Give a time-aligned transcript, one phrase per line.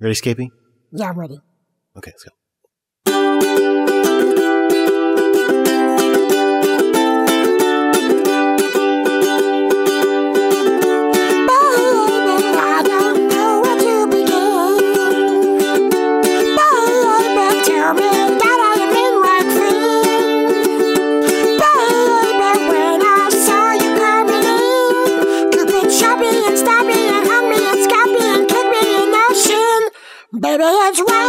[0.00, 0.48] Ready, Scapy?
[0.92, 1.40] Yeah, I'm ready.
[1.96, 3.79] Okay, let's go.
[30.60, 31.19] Baby, it's wax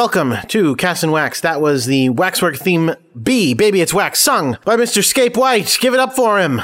[0.00, 1.42] welcome to Cast and Wax.
[1.42, 5.04] That was the Waxwork theme B, Baby It's Wax, sung by Mr.
[5.04, 5.76] Scape White.
[5.78, 6.62] Give it up for him.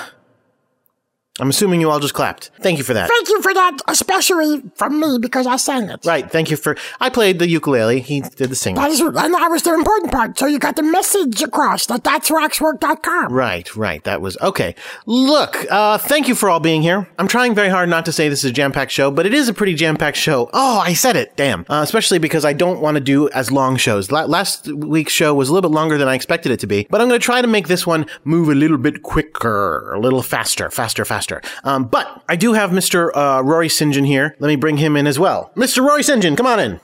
[1.39, 2.51] I'm assuming you all just clapped.
[2.61, 3.11] Thank you for that.
[3.11, 6.05] Thank you for that, especially from me because I sang it.
[6.07, 6.77] Right, thank you for.
[6.99, 8.01] I played the ukulele.
[8.01, 8.81] He did the singing.
[8.81, 10.39] That is, and that was the important part.
[10.39, 13.33] So you got the message across that that's waxwork.com.
[13.33, 14.03] Right, right.
[14.05, 14.75] That was okay.
[15.05, 17.07] Look, uh, thank you for all being here.
[17.19, 19.35] I'm trying very hard not to say this is a jam packed show, but it
[19.35, 20.49] is a pretty jam packed show.
[20.55, 21.37] Oh, I said it.
[21.37, 21.67] Damn.
[21.69, 24.11] Uh, especially because I don't want to do as long shows.
[24.11, 26.87] La- last week's show was a little bit longer than I expected it to be,
[26.89, 30.01] but I'm going to try to make this one move a little bit quicker, a
[30.01, 31.26] little faster, faster, faster.
[31.65, 33.11] Um, but I do have Mr.
[33.15, 33.93] Uh, Rory St.
[33.95, 34.37] John here.
[34.39, 35.51] Let me bring him in as well.
[35.57, 35.85] Mr.
[35.87, 36.23] Rory St.
[36.23, 36.81] John, come on in.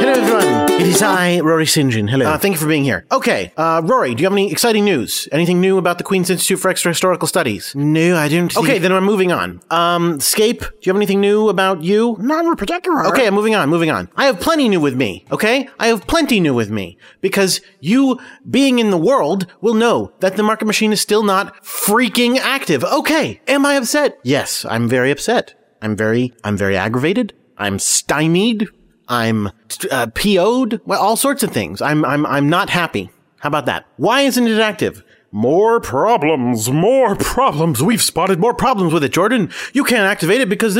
[0.00, 0.61] Hello, everyone.
[0.82, 1.92] It is I, Rory St.
[1.92, 2.08] John.
[2.08, 2.26] Hello.
[2.26, 3.06] Uh, thank you for being here.
[3.12, 5.28] Okay, uh, Rory, do you have any exciting news?
[5.30, 7.72] Anything new about the Queen's Institute for Extra Historical Studies?
[7.76, 8.56] No, I don't.
[8.56, 9.60] Okay, then I'm moving on.
[9.70, 12.16] Um, Scape, do you have anything new about you?
[12.18, 13.06] None in particular.
[13.06, 14.08] Okay, I'm moving on, moving on.
[14.16, 15.68] I have plenty new with me, okay?
[15.78, 16.98] I have plenty new with me.
[17.20, 18.18] Because you,
[18.50, 22.82] being in the world, will know that the market machine is still not freaking active.
[22.82, 24.18] Okay, am I upset?
[24.24, 25.54] Yes, I'm very upset.
[25.80, 27.34] I'm very, I'm very aggravated.
[27.56, 28.66] I'm stymied.
[29.08, 29.50] I'm
[29.90, 30.80] uh, PO'd.
[30.84, 31.82] Well, all sorts of things.
[31.82, 33.10] I'm, I'm, I'm not happy.
[33.40, 33.86] How about that?
[33.96, 35.02] Why isn't it active?
[35.34, 37.82] More problems, more problems.
[37.82, 39.50] We've spotted more problems with it, Jordan.
[39.72, 40.76] You can't activate it because.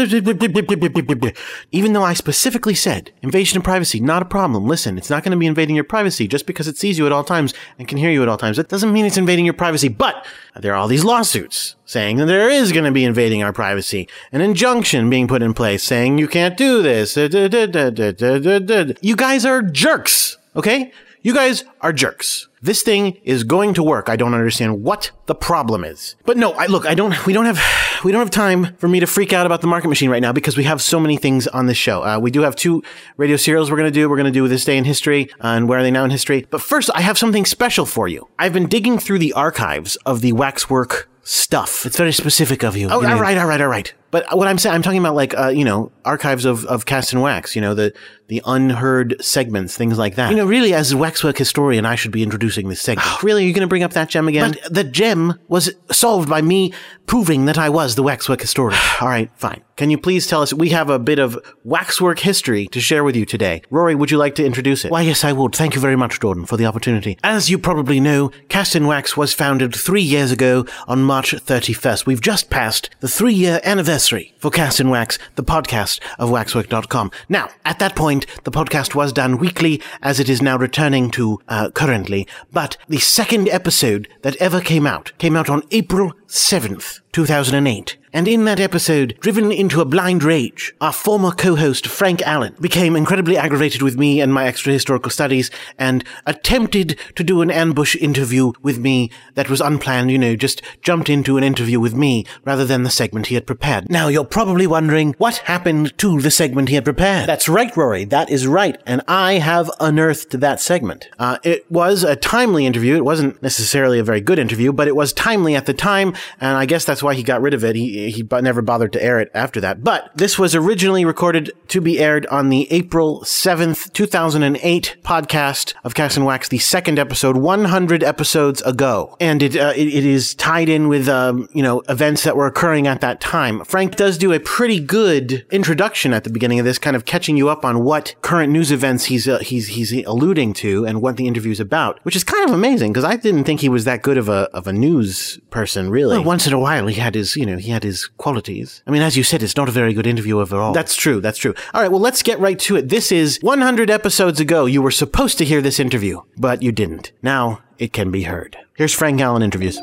[1.73, 4.67] Even though I specifically said invasion of privacy, not a problem.
[4.67, 7.13] Listen, it's not going to be invading your privacy just because it sees you at
[7.13, 8.59] all times and can hear you at all times.
[8.59, 10.27] That doesn't mean it's invading your privacy, but
[10.61, 14.07] there are all these lawsuits saying that there is going to be invading our privacy.
[14.33, 17.17] An injunction being put in place saying you can't do this.
[17.17, 20.93] You guys are jerks, okay?
[21.25, 22.49] You guys are jerks.
[22.61, 24.09] This thing is going to work.
[24.09, 26.17] I don't understand what the problem is.
[26.25, 27.61] But no, I look, I don't, we don't have,
[28.05, 30.33] we don't have time for me to freak out about the market machine right now
[30.33, 32.03] because we have so many things on this show.
[32.03, 32.83] Uh, we do have two
[33.19, 34.09] radio serials we're going to do.
[34.11, 36.45] We're going to do This Day in History and Where Are They Now in History.
[36.51, 38.29] But first, I have something special for you.
[38.39, 41.87] I've been digging through the archives of the waxwork stuff.
[41.87, 42.89] It's very specific of you.
[42.91, 43.93] Oh, You know, all right, all right, all right.
[44.13, 47.15] But what I'm saying, I'm talking about like, uh, you know, archives of, of cast
[47.15, 47.95] and wax, you know, the,
[48.29, 50.31] the unheard segments, things like that.
[50.31, 53.09] You know, really, as a waxwork historian, I should be introducing this segment.
[53.11, 53.43] Oh, really?
[53.43, 54.53] Are you going to bring up that gem again?
[54.63, 56.75] But the gem was solved by me
[57.07, 58.79] proving that I was the waxwork historian.
[59.01, 59.63] All right, fine.
[59.77, 60.53] Can you please tell us?
[60.53, 63.63] We have a bit of waxwork history to share with you today.
[63.71, 64.93] Rory, would you like to introduce it?
[64.93, 65.55] Why, yes, I would.
[65.55, 67.19] Thank you very much, Jordan, for the opportunity.
[67.25, 72.05] As you probably know, Cast in Wax was founded three years ago on March 31st.
[72.05, 74.02] We've just passed the three year anniversary
[74.39, 77.11] for Cast in Wax, the podcast of waxwork.com.
[77.29, 81.41] Now, at that point, the podcast was done weekly as it is now returning to
[81.49, 87.01] uh, currently, but the second episode that ever came out came out on April 7th,
[87.13, 87.99] 2008.
[88.15, 92.95] And in that episode, driven into a blind rage, our former co-host Frank Allen became
[92.95, 97.97] incredibly aggravated with me and my extra historical studies and attempted to do an ambush
[97.97, 102.27] interview with me that was unplanned, you know, just jumped into an interview with me
[102.45, 103.89] rather than the segment he had prepared.
[103.89, 107.27] Now you're probably wondering what happened to the segment he had prepared.
[107.27, 108.05] That's right, Rory.
[108.05, 108.81] That is right.
[108.87, 111.09] And I have unearthed that segment.
[111.19, 112.95] Uh, it was a timely interview.
[112.97, 116.13] It wasn't necessarily a very good interview, but it was timely at the time.
[116.41, 117.77] And I guess that's why he got rid of it.
[117.77, 119.83] He, he never bothered to air it after that.
[119.85, 125.95] But this was originally recorded to be aired on the April 7th, 2008 podcast of
[125.95, 129.17] Cast and Wax, the second episode, 100 episodes ago.
[129.21, 132.47] And it, uh, it, it is tied in with, um, you know, events that were
[132.47, 133.65] occurring at that time.
[133.65, 137.37] Frank does do a pretty good introduction at the beginning of this, kind of catching
[137.37, 141.17] you up on what current news events he's, uh, he's, he's alluding to and what
[141.17, 144.03] the interview's about, which is kind of amazing because I didn't think he was that
[144.03, 146.12] good of a, of a news person, really.
[146.13, 148.83] Well, once in a while he had his, you know, he had his qualities.
[148.87, 150.73] I mean, as you said, it's not a very good interview overall.
[150.73, 151.21] That's true.
[151.21, 151.55] That's true.
[151.75, 151.91] All right.
[151.91, 152.89] Well, let's get right to it.
[152.89, 154.67] This is 100 episodes ago.
[154.67, 157.13] You were supposed to hear this interview, but you didn't.
[157.23, 158.57] Now it can be heard.
[158.77, 159.79] Here's Frank Allen interviews.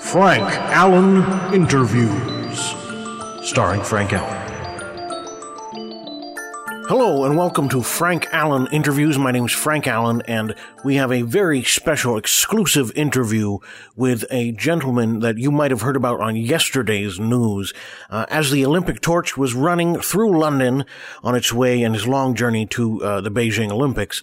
[0.00, 2.58] Frank Allen Interviews.
[3.46, 4.49] Starring Frank Allen.
[6.90, 9.16] Hello and welcome to Frank Allen Interviews.
[9.16, 13.58] My name is Frank Allen and we have a very special exclusive interview
[13.94, 17.72] with a gentleman that you might have heard about on yesterday's news.
[18.10, 20.84] Uh, as the Olympic torch was running through London
[21.22, 24.20] on its way in his long journey to uh, the Beijing Olympics,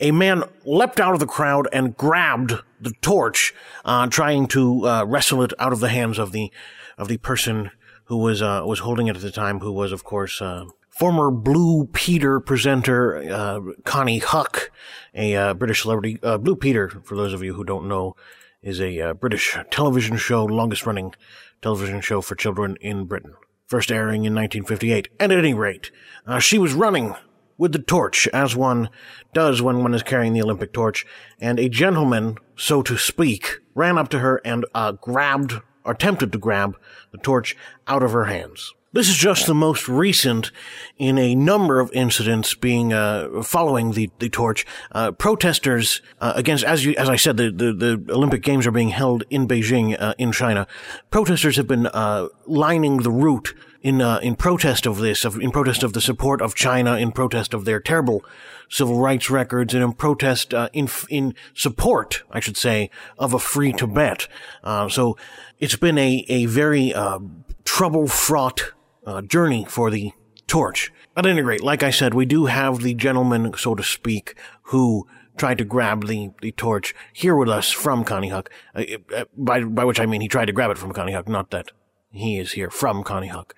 [0.00, 3.52] a man leapt out of the crowd and grabbed the torch,
[3.84, 6.50] uh, trying to uh, wrestle it out of the hands of the
[6.96, 7.72] of the person
[8.04, 10.64] who was uh, was holding it at the time, who was, of course, uh,
[10.96, 14.68] former Blue Peter presenter uh, Konnie Huq,
[15.14, 16.18] a uh, British celebrity.
[16.22, 18.16] Uh, Blue Peter, for those of you who don't know,
[18.62, 21.14] is a uh, British television show, longest running
[21.60, 23.34] television show for children in Britain.
[23.66, 25.08] First airing in 1958.
[25.20, 25.90] And at any rate,
[26.26, 27.14] uh, she was running
[27.58, 28.88] with the torch, as one
[29.34, 31.04] does when one is carrying the Olympic torch,
[31.38, 35.54] and a gentleman, so to speak, ran up to her and uh, grabbed,
[35.84, 36.76] or attempted to grab,
[37.12, 37.56] the torch
[37.86, 38.72] out of her hands.
[38.96, 40.50] This is just the most recent
[40.96, 44.64] in a number of incidents being uh, following the, the torch.
[44.90, 48.70] Uh, protesters uh, against, as you, as I said, the, the, the Olympic Games are
[48.70, 50.66] being held in Beijing, uh, in China.
[51.10, 53.52] Protesters have been uh, lining the route
[53.82, 57.12] in uh, in protest of this, of, in protest of the support of China, in
[57.12, 58.24] protest of their terrible
[58.70, 62.88] civil rights records, and in protest in in support, I should say,
[63.18, 64.26] of a free Tibet.
[64.64, 65.18] So
[65.60, 67.18] it's been a a very uh,
[67.66, 68.72] trouble fraught
[69.06, 70.12] uh, journey for the
[70.46, 70.92] torch.
[71.16, 75.06] At any rate, like I said, we do have the gentleman, so to speak, who
[75.36, 78.48] tried to grab the, the torch here with us from Konnie Huq.
[78.74, 81.28] Uh, uh, by, by which I mean he tried to grab it from Konnie Huq,
[81.28, 81.70] not that
[82.10, 83.52] he is here from Konnie Huq.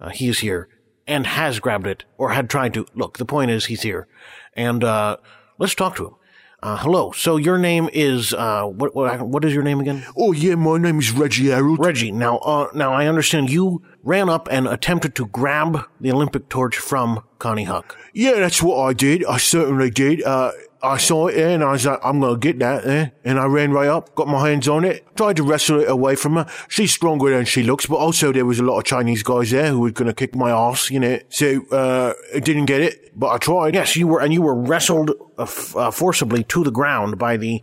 [0.00, 0.68] Uh, he is here
[1.06, 2.86] and has grabbed it or had tried to.
[2.94, 4.06] Look, the point is he's here.
[4.54, 5.16] And, uh,
[5.58, 6.14] let's talk to him.
[6.60, 7.12] Uh, hello.
[7.12, 10.04] So your name is, uh, what, what, what is your name again?
[10.16, 11.78] Oh, yeah, my name is Reggie Harold.
[11.78, 12.10] Reggie.
[12.10, 16.76] Now, uh, now I understand you ran up and attempted to grab the Olympic torch
[16.76, 17.94] from Konnie Huq.
[18.14, 19.24] yeah, that's what I did.
[19.24, 20.22] I certainly did.
[20.22, 20.52] Uh,
[20.82, 23.12] I saw it there and I was like, I'm going to get that there.
[23.24, 26.14] And I ran right up, got my hands on it, tried to wrestle it away
[26.14, 26.46] from her.
[26.68, 29.70] She's stronger than she looks, but also there was a lot of Chinese guys there
[29.70, 31.18] who were going to kick my ass, you know.
[31.30, 33.74] So, uh, I didn't get it, but I tried.
[33.74, 37.60] Yes, you were, and you were wrestled uh, uh, forcibly to the ground by the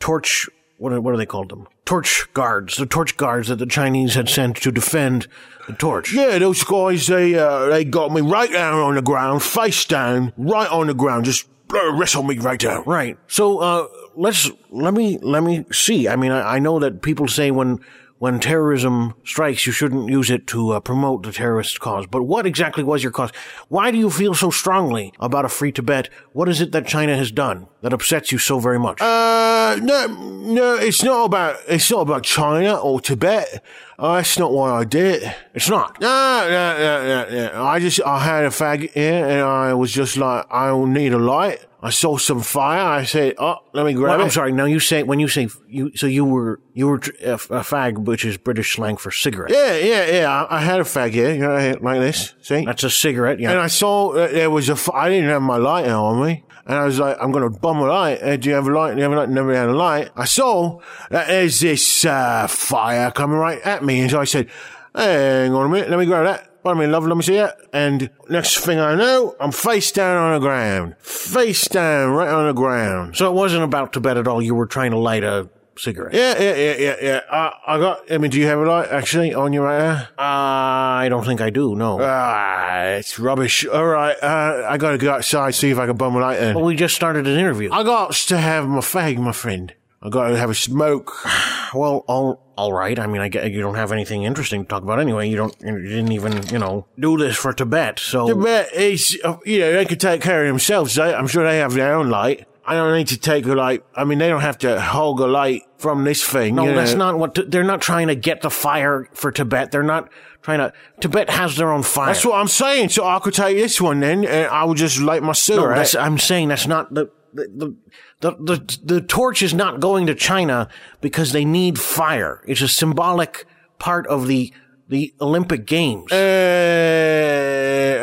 [0.00, 0.48] torch.
[0.78, 1.66] What are, what are they called them?
[1.84, 2.76] Torch guards.
[2.76, 5.26] The torch guards that the Chinese had sent to defend
[5.66, 6.12] the torch.
[6.12, 10.32] Yeah, those guys, they, uh, they got me right down on the ground, face down,
[10.36, 12.84] right on the ground, just uh, wrestled me right down.
[12.84, 13.18] Right.
[13.26, 16.08] So uh, let's let me let me see.
[16.08, 17.80] I mean, I, I know that people say when
[18.18, 22.06] when terrorism strikes, you shouldn't use it to uh, promote the terrorist cause.
[22.06, 23.30] But what exactly was your cause?
[23.68, 26.08] Why do you feel so strongly about a free Tibet?
[26.32, 29.00] What is it that China has done that upsets you so very much?
[29.00, 33.62] Uh, no, no, it's not about, it's not about China or Tibet.
[33.96, 35.34] Uh, that's not why I did it.
[35.54, 36.00] it's not.
[36.00, 36.08] No,
[36.50, 37.64] no, no, no, no.
[37.64, 41.12] I just, I had a fag here and I was just like, I don't need
[41.12, 41.64] a light.
[41.80, 42.80] I saw some fire.
[42.84, 44.24] I said, oh, let me grab Well, it.
[44.24, 44.50] I'm sorry.
[44.50, 47.98] Now you say when you say you, so you were you were a, a fag,
[47.98, 49.52] which is British slang for cigarette.
[49.52, 50.44] Yeah, yeah, yeah.
[50.50, 52.34] I, I had a fag here, you know, like this.
[52.40, 52.64] See?
[52.64, 53.38] That's a cigarette.
[53.38, 53.52] Yeah.
[53.52, 54.72] And I saw that there was a.
[54.72, 56.42] F- I didn't have my lighter on me.
[56.66, 58.20] And I was like, I'm going to bum a light.
[58.20, 58.92] Uh, do you have a light?
[58.92, 59.28] Do you have a light?
[59.28, 60.10] Never had a light.
[60.16, 60.80] I saw
[61.10, 64.00] that there's this uh, fire coming right at me.
[64.00, 64.50] And so I said,
[64.94, 65.90] hang on a minute.
[65.90, 66.62] Let me grab that.
[66.64, 67.06] Pardon me, love.
[67.06, 67.54] Let me see it.
[67.72, 70.96] And next thing I know, I'm face down on the ground.
[70.98, 73.16] Face down, right on the ground.
[73.16, 74.42] So it wasn't about Tibet at all.
[74.42, 76.14] You were trying to light a cigarette.
[76.14, 77.20] Yeah, yeah, yeah, yeah, yeah.
[77.30, 78.10] Uh, I got.
[78.12, 79.94] I mean, do you have a light actually on you right now?
[80.18, 81.98] Uh, I don't think I do, no.
[82.00, 83.66] Ah, it's rubbish.
[83.66, 86.54] All right, uh, I gotta go outside see if I can bum a light in.
[86.54, 87.70] well, we just started an interview.
[87.72, 89.72] I got to have my fag, my friend.
[90.02, 91.12] I got to have a smoke.
[91.74, 92.96] Well, all all right.
[92.96, 95.28] I mean, I get you don't have anything interesting to talk about anyway.
[95.28, 95.54] You don't.
[95.60, 97.98] You didn't even, you know, do this for Tibet.
[97.98, 100.94] So Tibet it's, uh, you know, they can take care of themselves.
[100.94, 102.46] They, I'm sure they have their own light.
[102.66, 103.84] I don't need to take a light.
[103.94, 106.56] I mean, they don't have to hog a light from this thing.
[106.56, 106.76] no, you know.
[106.76, 107.50] that's not what.
[107.50, 109.70] they're not trying to get the fire for Tibet.
[109.70, 110.10] They're not
[110.42, 110.72] trying to.
[111.00, 112.06] Tibet has their own fire.
[112.06, 112.88] That's what I'm saying.
[112.88, 115.76] So I could take this one then, and I would just light my No, cigarette.
[115.76, 117.76] that's, I'm saying that's not the the,
[118.20, 120.68] the the the torch is not going to China
[121.00, 122.42] because they need fire.
[122.46, 123.46] It's a symbolic
[123.78, 124.52] part of the
[124.88, 126.10] the Olympic Games.
[126.10, 126.16] Uh,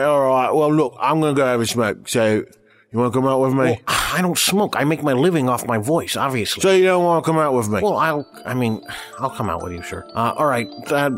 [0.06, 0.52] all right.
[0.52, 2.08] Well, look, I'm gonna go have a smoke.
[2.08, 2.46] So
[2.94, 3.82] you want to come out with me?
[3.88, 4.76] I don't smoke.
[4.78, 6.62] I make my living off my voice, obviously.
[6.62, 7.82] so you don't want to come out with me?
[7.82, 8.28] Well, I'll.
[8.46, 8.82] I mean,
[9.20, 10.06] I'll come out with you, sure.
[10.16, 10.70] Uh, all right.
[10.92, 11.10] Uh,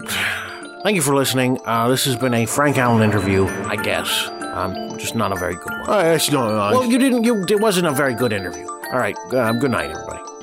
[0.84, 1.60] thank you for listening.
[1.66, 4.30] Uh, this has been a Frank Allen interview, I guess.
[4.56, 5.84] Um, just not a very good one.
[5.90, 6.74] oh, that's not nice.
[6.76, 7.26] Well, you didn't.
[7.26, 7.44] You.
[7.44, 8.66] It wasn't a very good interview.
[8.68, 9.18] All right.
[9.34, 10.35] Uh, good night, everybody.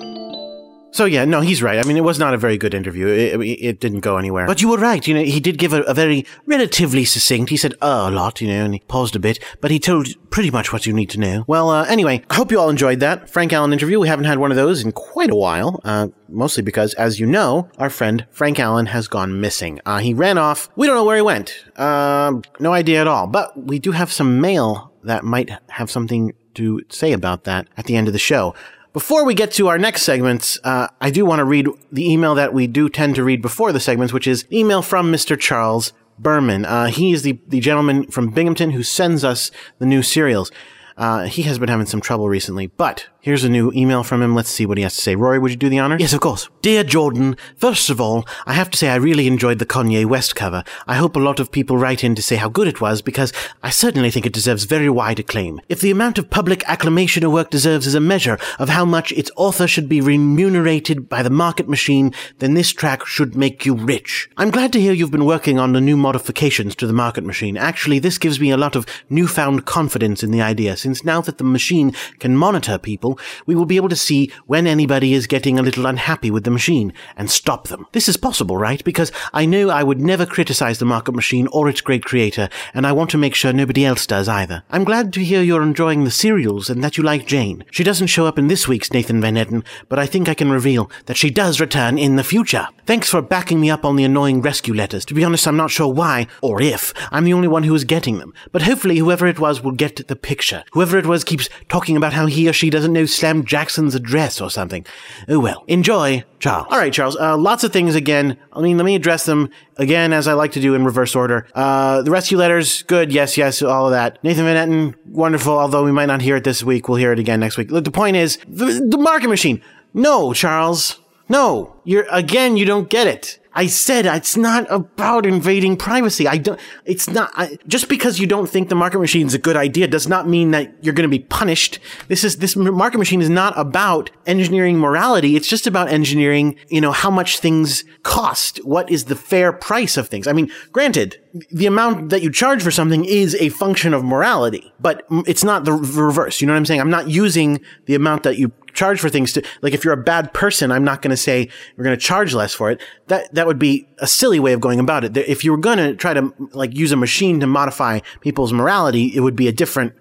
[0.93, 1.79] So yeah, no, he's right.
[1.79, 3.07] I mean, it was not a very good interview.
[3.07, 4.47] It, it, didn't go anywhere.
[4.47, 5.07] But you were right.
[5.07, 7.49] You know, he did give a, a very relatively succinct.
[7.49, 10.09] He said uh, a lot, you know, and he paused a bit, but he told
[10.31, 11.45] pretty much what you need to know.
[11.47, 13.99] Well, uh, anyway, I hope you all enjoyed that Frank Allen interview.
[13.99, 15.81] We haven't had one of those in quite a while.
[15.83, 19.81] Uh, mostly because, as you know, our friend Frank Allen has gone missing.
[19.87, 20.69] Uh, he ran off.
[20.77, 21.65] We don't know where he went.
[21.79, 23.27] Um, no idea at all.
[23.27, 27.87] But we do have some mail that might have something to say about that at
[27.87, 28.55] the end of the show.
[28.93, 32.35] Before we get to our next segments, uh, I do want to read the email
[32.35, 35.39] that we do tend to read before the segments, which is email from Mr.
[35.39, 36.67] Charles Berman.
[36.67, 40.53] Uh, he is the, the gentleman from Binghamton who sends us the new cereals.
[40.99, 44.35] Uh, he has been having some trouble recently, but here's a new email from him.
[44.35, 45.15] Let's see what he has to say.
[45.15, 45.97] Rory, would you do the honor?
[45.99, 46.51] Yes, of course.
[46.61, 50.37] Dear Jordan, first of all, I have to say I really enjoyed the Kanye West
[50.37, 50.65] cover.
[50.87, 53.33] I hope a lot of people write in to say how good it was because
[53.63, 55.61] I certainly think it deserves very wide acclaim.
[55.69, 59.13] If the amount of public acclamation a work deserves is a measure of how much
[59.13, 63.75] its author should be remunerated by the market machine, then this track should make you
[63.75, 64.29] rich.
[64.37, 67.57] I'm glad to hear you've been working on the new modifications to the market machine.
[67.57, 71.39] Actually, this gives me a lot of newfound confidence in the idea, since now that
[71.39, 73.12] the machine can monitor people,
[73.47, 76.51] we will be able to see when anybody is getting a little unhappy with the
[76.51, 77.87] machine and stop them.
[77.93, 78.83] This is possible, right?
[78.85, 82.87] Because I know I would never criticize the market machine or its great creator, and
[82.87, 84.63] I want to make sure nobody else does either.
[84.71, 87.65] I'm glad to hear you're enjoying the serials and that you like Jane.
[87.71, 90.51] She doesn't show up in this week's Nathan Van Eden, but I think I can
[90.51, 92.69] reveal that she does return in the future.
[92.85, 95.05] Thanks for backing me up on the annoying rescue letters.
[95.07, 97.85] To be honest, I'm not sure why, or if, I'm the only one who is
[97.85, 98.35] getting them.
[98.51, 100.65] But hopefully whoever it was will get the picture.
[100.73, 104.41] Whoever it was keeps talking about how he or she doesn't know Slam Jackson's address
[104.41, 104.85] or something.
[105.29, 105.65] Oh well.
[105.69, 106.67] Enjoy, Charles.
[106.71, 107.17] All right, Charles.
[107.17, 108.37] Uh, lots of things again.
[108.53, 111.47] I mean, let me address them again as I like to do in reverse order.
[111.55, 113.13] Uh, the rescue letters, good.
[113.13, 114.23] Yes, yes, all of that.
[114.23, 115.53] Nathan Van Etten, wonderful.
[115.53, 117.69] Although we might not hear it this week, we'll hear it again next week.
[117.69, 119.63] The point is, the, the market machine.
[119.95, 121.01] No, Charles.
[121.29, 121.77] No.
[121.85, 123.39] You're, again, you don't get it.
[123.55, 126.27] I said it's not about invading privacy.
[126.27, 129.39] I don't, it's not, I, just because you don't think the market machine is a
[129.39, 131.79] good idea does not mean that you're going to be punished.
[132.09, 135.37] This is, this market machine is not about engineering morality.
[135.37, 138.59] It's just about engineering, you know, how much things cost.
[138.65, 140.27] What is the fair price of things?
[140.27, 144.73] I mean, granted, the amount that you charge for something is a function of morality,
[144.81, 146.41] but it's not the reverse.
[146.41, 146.81] You know what I'm saying?
[146.81, 150.03] I'm not using the amount that you charge for things to like if you're a
[150.03, 152.81] bad person i'm not going to say we're going to charge less for it.
[153.09, 155.17] That that would be a silly way of going about it.
[155.17, 159.13] If you were going to try to like use a machine to modify people's morality
[159.15, 159.95] it would be a different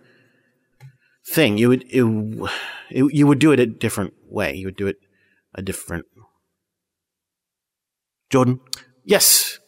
[1.26, 1.58] thing.
[1.58, 2.50] You would it,
[2.90, 4.54] it, you would do it a different way.
[4.56, 4.98] You would do it
[5.56, 6.06] a different
[8.30, 8.60] jordan?
[9.04, 9.60] Yes.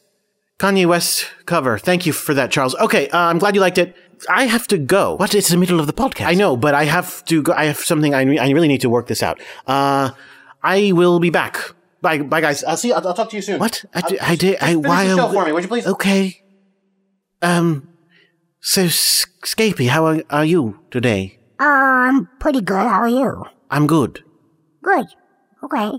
[0.60, 1.78] Kanye west cover.
[1.78, 2.76] Thank you for that charles.
[2.76, 3.96] Okay uh, i'm glad you liked it
[4.30, 5.16] I have to go.
[5.16, 5.34] What?
[5.36, 6.26] It's the middle of the podcast.
[6.28, 7.54] I know, but I have to go.
[7.54, 8.14] I have something.
[8.14, 9.40] I, I really need to work this out.
[9.68, 10.12] Uh,
[10.62, 11.58] I will be back.
[12.02, 12.64] Bye, bye, guys.
[12.64, 12.90] I'll see.
[12.90, 12.96] You.
[12.96, 13.60] I'll, I'll talk to you soon.
[13.60, 13.86] What?
[13.94, 14.56] I, d- I did.
[14.58, 15.08] I Finish why?
[15.08, 15.88] the show for me, would you please?
[15.88, 16.44] Okay.
[17.42, 17.90] Um.
[18.62, 21.40] So, S- Scapy, how are, are you today?
[21.60, 22.76] Uh, I'm pretty good.
[22.76, 23.44] How are you?
[23.70, 24.24] I'm good.
[24.82, 25.08] Good.
[25.64, 25.92] Okay.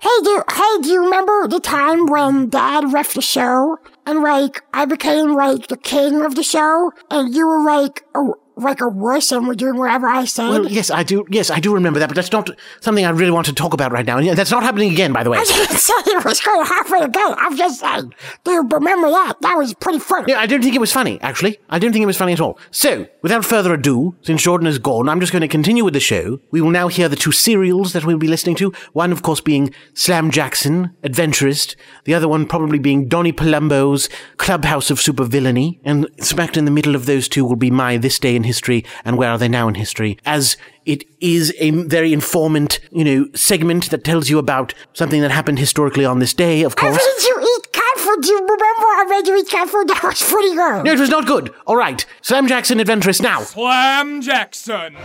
[0.00, 3.78] Hey, do hey, do you remember the time when Dad left the show
[4.08, 8.30] and like I became like the king of the show and you were like a
[8.62, 10.48] like a wuss and we're doing whatever I said.
[10.48, 11.24] Well, yes, I do.
[11.30, 12.50] Yes, I do remember that, but that's not
[12.80, 14.18] something I really want to talk about right now.
[14.18, 15.38] And that's not happening again, by the way.
[15.38, 17.34] I didn't say it was going halfway to go.
[17.38, 18.12] I'm just saying.
[18.44, 19.40] Dude, remember that?
[19.40, 20.32] That was pretty funny.
[20.32, 21.58] Yeah, I don't think it was funny, actually.
[21.68, 22.58] I don't think it was funny at all.
[22.70, 26.00] So, without further ado, since Jordan is gone, I'm just going to continue with the
[26.00, 26.40] show.
[26.50, 28.72] We will now hear the two serials that we'll be listening to.
[28.92, 31.76] One, of course, being Slam Jackson, Adventurist.
[32.04, 35.78] The other one probably being Donnie Palumbo's Clubhouse of Supervillainy.
[35.84, 38.84] And smacked in the middle of those two will be my This Day in History
[39.04, 40.18] and Where Are They Now in History.
[40.26, 45.30] As it is a very informant, you know, segment that tells you about something that
[45.30, 46.96] happened historically on this day, of course.
[46.96, 47.22] I course.
[47.22, 48.22] made you eat cat food.
[48.22, 49.86] Do you remember I made you eat cat food?
[49.88, 50.84] That was pretty good.
[50.84, 51.52] No, it was not good.
[51.66, 52.04] All right.
[52.22, 53.40] Slam Jackson, Adventurist now.
[53.42, 54.96] Slam Jackson.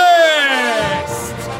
[0.00, 1.59] Adventurist!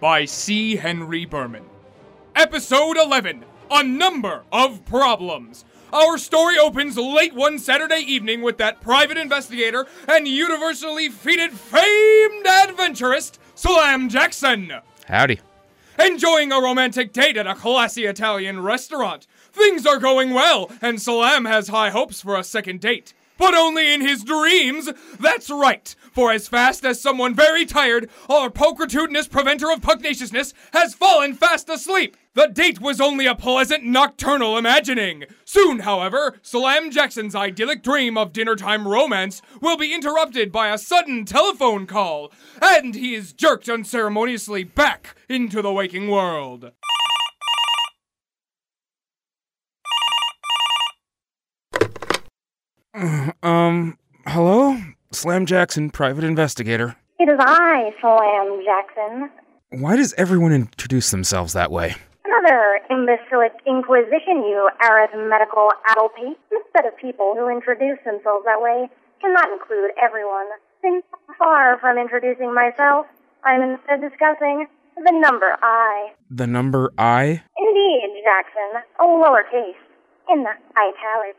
[0.00, 0.76] By C.
[0.76, 1.64] Henry Berman.
[2.36, 5.64] Episode 11 A Number of Problems.
[5.92, 12.46] Our story opens late one Saturday evening with that private investigator and universally feted famed
[12.46, 14.72] adventurist, Slam Jackson.
[15.06, 15.40] Howdy.
[15.98, 19.26] Enjoying a romantic date at a classy Italian restaurant.
[19.50, 23.14] Things are going well, and Slam has high hopes for a second date.
[23.38, 24.90] But only in his dreams!
[25.18, 25.94] That's right!
[26.12, 31.68] For as fast as someone very tired, our pulchritudinous preventer of pugnaciousness has fallen fast
[31.68, 32.16] asleep!
[32.34, 35.24] The date was only a pleasant nocturnal imagining.
[35.44, 41.24] Soon, however, Slam Jackson's idyllic dream of dinnertime romance will be interrupted by a sudden
[41.24, 46.72] telephone call, and he is jerked unceremoniously back into the waking world.
[53.42, 54.76] Um, hello?
[55.12, 56.96] Slam Jackson, private investigator.
[57.20, 59.30] It is I, Slam Jackson.
[59.80, 61.94] Why does everyone introduce themselves that way?
[62.24, 66.34] Another imbecilic inquisition, you arithmetical addlepate.
[66.50, 68.90] Instead of people who introduce themselves that way,
[69.20, 70.46] cannot include everyone.
[70.82, 71.04] Since
[71.38, 73.06] far from introducing myself,
[73.44, 76.10] I'm instead discussing the number I.
[76.30, 77.42] The number I?
[77.56, 79.78] Indeed, Jackson, a lowercase,
[80.34, 81.38] in the italics.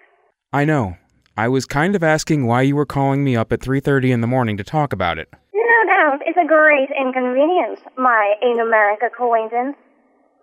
[0.53, 0.95] I know.
[1.39, 4.27] I was kind of asking why you were calling me up at 3:30 in the
[4.27, 5.29] morning to talk about it.
[5.53, 9.77] No doubt it's a great inconvenience, my enumeric acquaintance.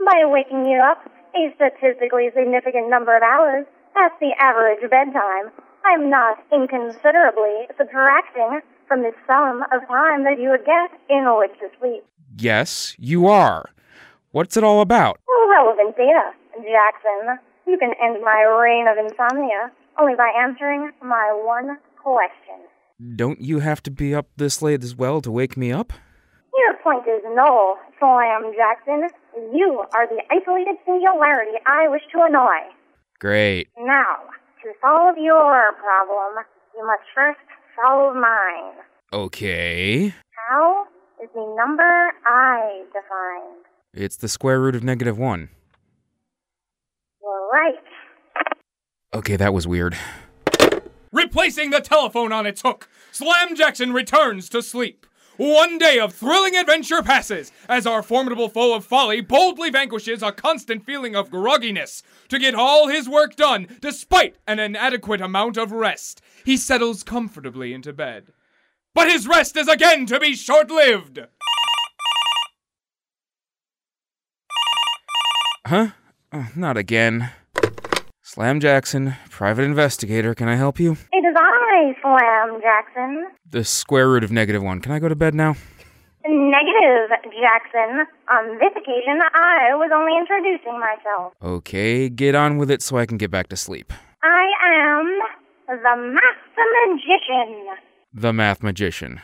[0.01, 1.05] By waking you up
[1.37, 5.53] a statistically significant number of hours past the average bedtime,
[5.85, 11.53] I'm not inconsiderably subtracting from the sum of time that you would get in which
[11.61, 12.07] to sleep.
[12.39, 13.69] Yes, you are.
[14.33, 15.21] What's it all about?
[15.51, 17.37] Relevant data, Jackson.
[17.67, 22.67] You can end my reign of insomnia only by answering my one question.
[23.17, 25.93] Don't you have to be up this late as well to wake me up?
[26.57, 29.09] Your point is null, Slam Jackson.
[29.55, 32.73] You are the isolated singularity I wish to annoy.
[33.19, 33.69] Great.
[33.79, 34.17] Now,
[34.63, 37.39] to solve your problem, you must first
[37.77, 38.73] solve mine.
[39.13, 40.15] Okay.
[40.49, 40.87] How
[41.23, 43.65] is the number I defined?
[43.93, 45.49] It's the square root of negative 1.
[47.23, 47.75] You're right.
[49.17, 49.97] Okay, that was weird.
[51.11, 55.07] Replacing the telephone on its hook, Slam Jackson returns to sleep.
[55.39, 60.33] One day of thrilling adventure passes as our formidable foe of folly boldly vanquishes a
[60.33, 65.73] constant feeling of grogginess to get all his work done despite an inadequate amount of
[65.73, 66.21] rest.
[66.45, 68.35] He settles comfortably into bed.
[68.95, 71.21] But his rest is again to be short lived.
[75.67, 75.93] Huh?
[76.33, 77.31] Oh, not again.
[78.37, 80.93] Slam Jackson, private investigator, can I help you?
[81.11, 83.29] It is I, Slam Jackson.
[83.51, 84.81] The square root of negative 1.
[84.81, 85.57] Can I go to bed now?
[86.23, 88.05] Negative, Jackson.
[88.29, 91.33] On this occasion, I was only introducing myself.
[91.43, 93.91] Okay, get on with it so I can get back to sleep.
[94.23, 95.19] I am
[95.67, 97.69] the Master Magician.
[98.13, 99.19] The math magician.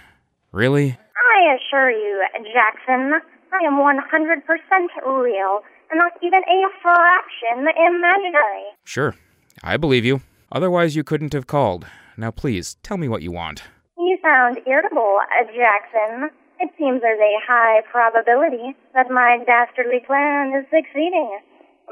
[0.53, 0.97] Really?
[1.37, 3.21] I assure you, Jackson,
[3.53, 5.61] I am 100% real,
[5.93, 8.65] and not even a fraction imaginary.
[8.85, 9.15] Sure.
[9.63, 10.23] I believe you.
[10.51, 11.87] Otherwise, you couldn't have called.
[12.17, 13.63] Now, please, tell me what you want.
[13.99, 15.19] You sound irritable,
[15.55, 16.31] Jackson.
[16.61, 21.39] It seems there's a high probability that my dastardly plan is succeeding.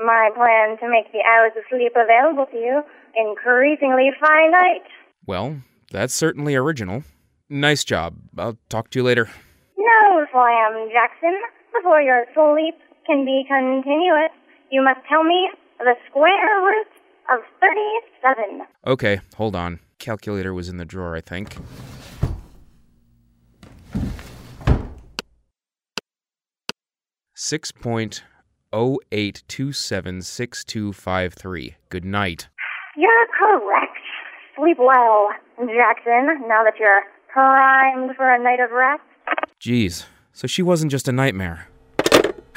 [0.05, 2.83] My plan to make the hours of sleep available to you
[3.17, 4.89] increasingly finite.
[5.27, 5.61] Well,
[5.91, 7.03] that's certainly original.
[7.49, 8.17] Nice job.
[8.39, 9.29] I'll talk to you later.
[9.77, 11.37] No, Slam Jackson.
[11.73, 12.75] Before your sleep
[13.07, 14.31] can be continuous,
[14.71, 16.87] you must tell me the square root
[17.33, 18.67] of 37.
[18.87, 19.81] Okay, hold on.
[19.99, 21.57] Calculator was in the drawer, I think.
[27.35, 28.23] Six point
[28.73, 31.77] oh eight two seven six two five three.
[31.89, 32.49] Good night.
[32.97, 33.97] You're correct.
[34.57, 39.03] Sleep well, Jackson, now that you're primed for a night of rest.
[39.59, 41.69] Geez, so she wasn't just a nightmare.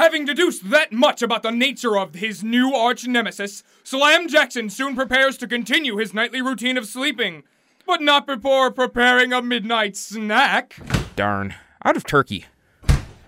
[0.03, 4.97] Having deduced that much about the nature of his new arch nemesis, Slam Jackson soon
[4.97, 7.43] prepares to continue his nightly routine of sleeping.
[7.85, 10.75] But not before preparing a midnight snack.
[11.15, 11.55] Darn.
[11.85, 12.47] Out of turkey.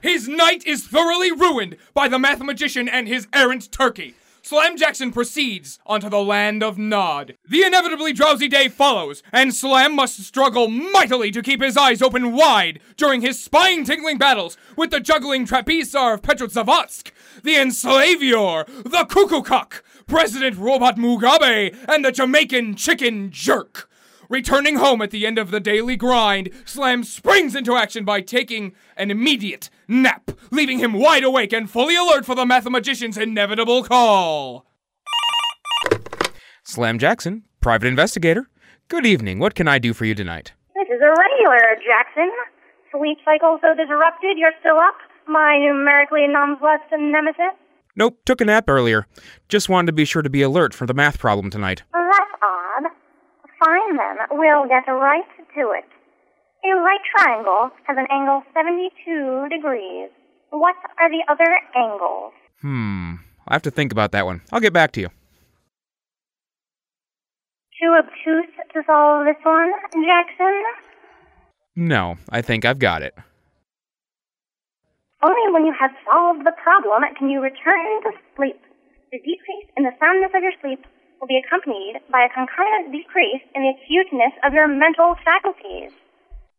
[0.02, 4.16] His night is thoroughly ruined by the mathematician and his errant turkey.
[4.46, 7.36] Slam Jackson proceeds onto the land of Nod.
[7.50, 12.32] The inevitably drowsy day follows, and Slam must struggle mightily to keep his eyes open
[12.32, 17.10] wide during his spine-tingling battles with the juggling trapeze star of Petrozavodsk,
[17.42, 23.90] the Enslavior, the Cuckoo Cock, President Robot Mugabe, and the Jamaican Chicken Jerk.
[24.30, 28.76] Returning home at the end of the daily grind, Slam springs into action by taking
[28.96, 34.66] an immediate nap, leaving him wide awake and fully alert for the mathematician's inevitable call.
[36.64, 38.50] Slam Jackson, private investigator.
[38.88, 39.40] Good evening.
[39.40, 40.54] What can I do for you tonight?
[40.74, 42.32] This is irregular, Jackson.
[42.92, 44.96] Sleep cycle so disrupted, you're still up?
[45.28, 47.58] My numerically nonplussed nemesis?
[47.96, 49.08] Nope, took a nap earlier.
[49.48, 51.84] Just wanted to be sure to be alert for the math problem tonight.
[51.94, 52.92] That's odd.
[53.60, 55.24] Fine then, we'll get right
[55.56, 55.86] to it.
[56.66, 60.10] A right triangle has an angle 72 degrees.
[60.50, 62.34] What are the other angles?
[62.62, 63.22] Hmm.
[63.48, 64.42] I'll have to think about that one.
[64.52, 65.10] I'll get back to you.
[67.80, 70.64] Too obtuse to solve this one, Jackson?
[71.76, 73.14] No, I think I've got it.
[75.22, 78.58] Only when you have solved the problem can you return to sleep.
[79.12, 80.82] The decrease in the soundness of your sleep
[81.22, 85.94] will be accompanied by a concurrent decrease in the acuteness of your mental faculties.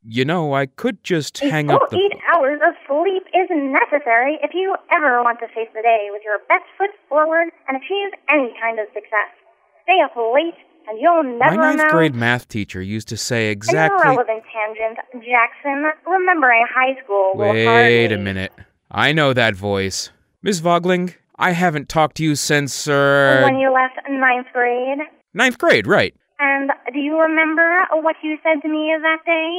[0.08, 1.96] You know, I could just A hang up the.
[1.96, 6.22] eight hours of sleep is necessary if you ever want to face the day with
[6.24, 9.34] your best foot forward and achieve any kind of success.
[9.82, 10.54] Stay up late,
[10.88, 13.98] and you'll never My ninth grade math teacher used to say An exactly.
[14.04, 15.90] irrelevant tangent, Jackson.
[16.06, 18.52] Remembering high school will Wait a minute.
[18.90, 20.10] I know that voice.
[20.40, 23.42] Miss Vogling, I haven't talked to you since, er.
[23.44, 24.98] When you left ninth grade.
[25.34, 26.14] ninth grade, right.
[26.38, 27.66] And do you remember
[28.02, 29.58] what you said to me that day?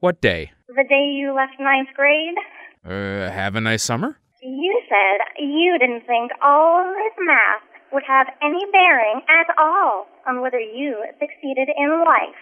[0.00, 0.52] What day?
[0.68, 2.36] The day you left ninth grade?
[2.84, 4.18] Uh, have a nice summer?
[4.42, 10.42] You said you didn't think all this math would have any bearing at all on
[10.42, 12.36] whether you succeeded in life.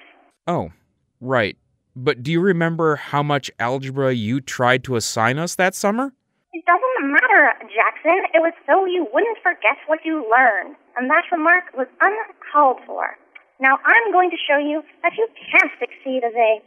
[0.49, 0.73] Oh,
[1.21, 1.57] right.
[1.95, 6.13] But do you remember how much algebra you tried to assign us that summer?
[6.53, 8.19] It doesn't matter, Jackson.
[8.35, 10.75] It was so you wouldn't forget what you learned.
[10.97, 13.17] And that remark was uncalled for.
[13.61, 16.61] Now I'm going to show you that you can't succeed as a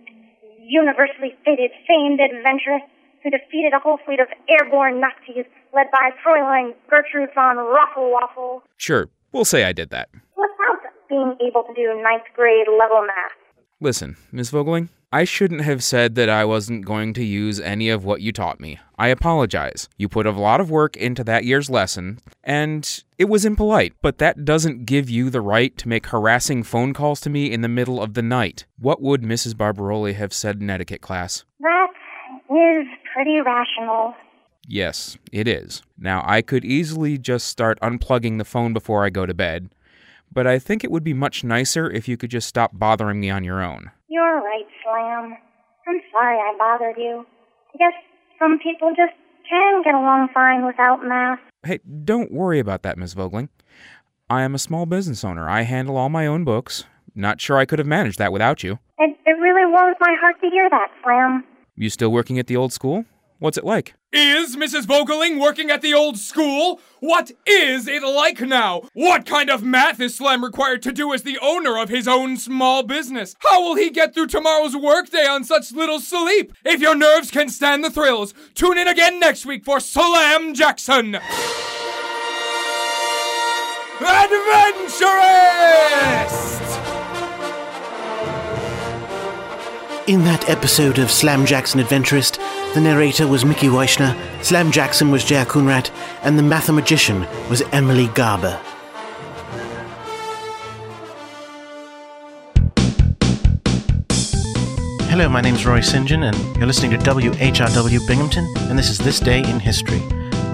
[0.67, 2.83] universally fated, famed adventuress
[3.23, 9.09] who defeated a whole fleet of airborne Nazis led by Fräulein Gertrude von Rafflewaffle Sure,
[9.31, 10.09] we'll say I did that.
[10.35, 13.31] without being able to do ninth grade level math.
[13.79, 18.03] Listen, Miss Vogling, I shouldn't have said that I wasn't going to use any of
[18.03, 18.77] what you taught me.
[18.97, 19.87] I apologize.
[19.95, 24.17] You put a lot of work into that year's lesson, and it was impolite, but
[24.17, 27.69] that doesn't give you the right to make harassing phone calls to me in the
[27.69, 28.65] middle of the night.
[28.77, 29.53] What would Mrs.
[29.53, 31.45] Barbaroli have said in etiquette class?
[31.61, 31.87] That
[32.49, 34.13] is pretty rational.
[34.67, 35.83] Yes, it is.
[35.97, 39.69] Now, I could easily just start unplugging the phone before I go to bed,
[40.33, 43.29] but I think it would be much nicer if you could just stop bothering me
[43.29, 43.91] on your own.
[44.09, 45.37] You're right, Slam.
[45.87, 47.25] I'm sorry I bothered you.
[47.73, 47.93] I guess
[48.39, 49.13] some people just
[49.49, 51.39] can get along fine without math.
[51.63, 53.49] Hey, don't worry about that, Miss Vogling.
[54.29, 55.49] I am a small business owner.
[55.49, 56.85] I handle all my own books.
[57.15, 58.79] Not sure I could have managed that without you.
[58.99, 61.43] It, it really warms my heart to hear that, Slam.
[61.75, 63.05] You still working at the old school?
[63.39, 63.93] What's it like?
[64.19, 64.87] Is Mrs.
[64.87, 66.81] Vogeling working at the old school?
[67.01, 68.81] What is it like now?
[68.93, 72.37] What kind of math is Slam required to do as the owner of his own
[72.37, 73.35] small business?
[73.37, 76.51] How will he get through tomorrow's workday on such little sleep?
[76.65, 81.19] If your nerves can stand the thrills, tune in again next week for Slam Jackson.
[84.01, 86.96] Adventurist!
[90.07, 92.39] In that episode of Slam Jackson Adventurist,
[92.73, 95.45] the narrator was Mickey Weichner, Slam Jackson was J.R.
[95.45, 95.91] Kunrat,
[96.23, 98.57] and the mathemagician was Emily Garber.
[105.09, 106.07] Hello, my name's Roy St.
[106.07, 110.01] John, and you're listening to WHRW Binghamton, and this is This Day in History.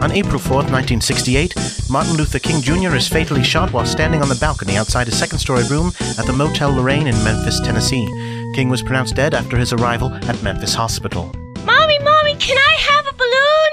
[0.03, 1.55] On April 4th, 1968,
[1.89, 2.93] Martin Luther King Jr.
[2.93, 6.33] is fatally shot while standing on the balcony outside his second story room at the
[6.33, 8.05] Motel Lorraine in Memphis, Tennessee.
[8.53, 11.31] King was pronounced dead after his arrival at Memphis Hospital.
[11.63, 13.69] Mommy, mommy, can I have a balloon?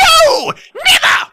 [0.00, 0.52] No!
[0.82, 1.32] Never!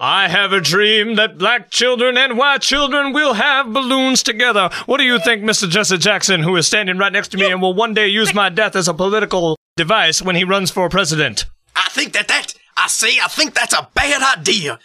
[0.00, 4.70] I have a dream that black children and white children will have balloons together.
[4.86, 5.68] What do you think, Mr.
[5.68, 8.48] Jesse Jackson, who is standing right next to me and will one day use my
[8.48, 11.44] death as a political device when he runs for president?
[11.76, 14.78] I think that that, I say, I think that's a bad idea.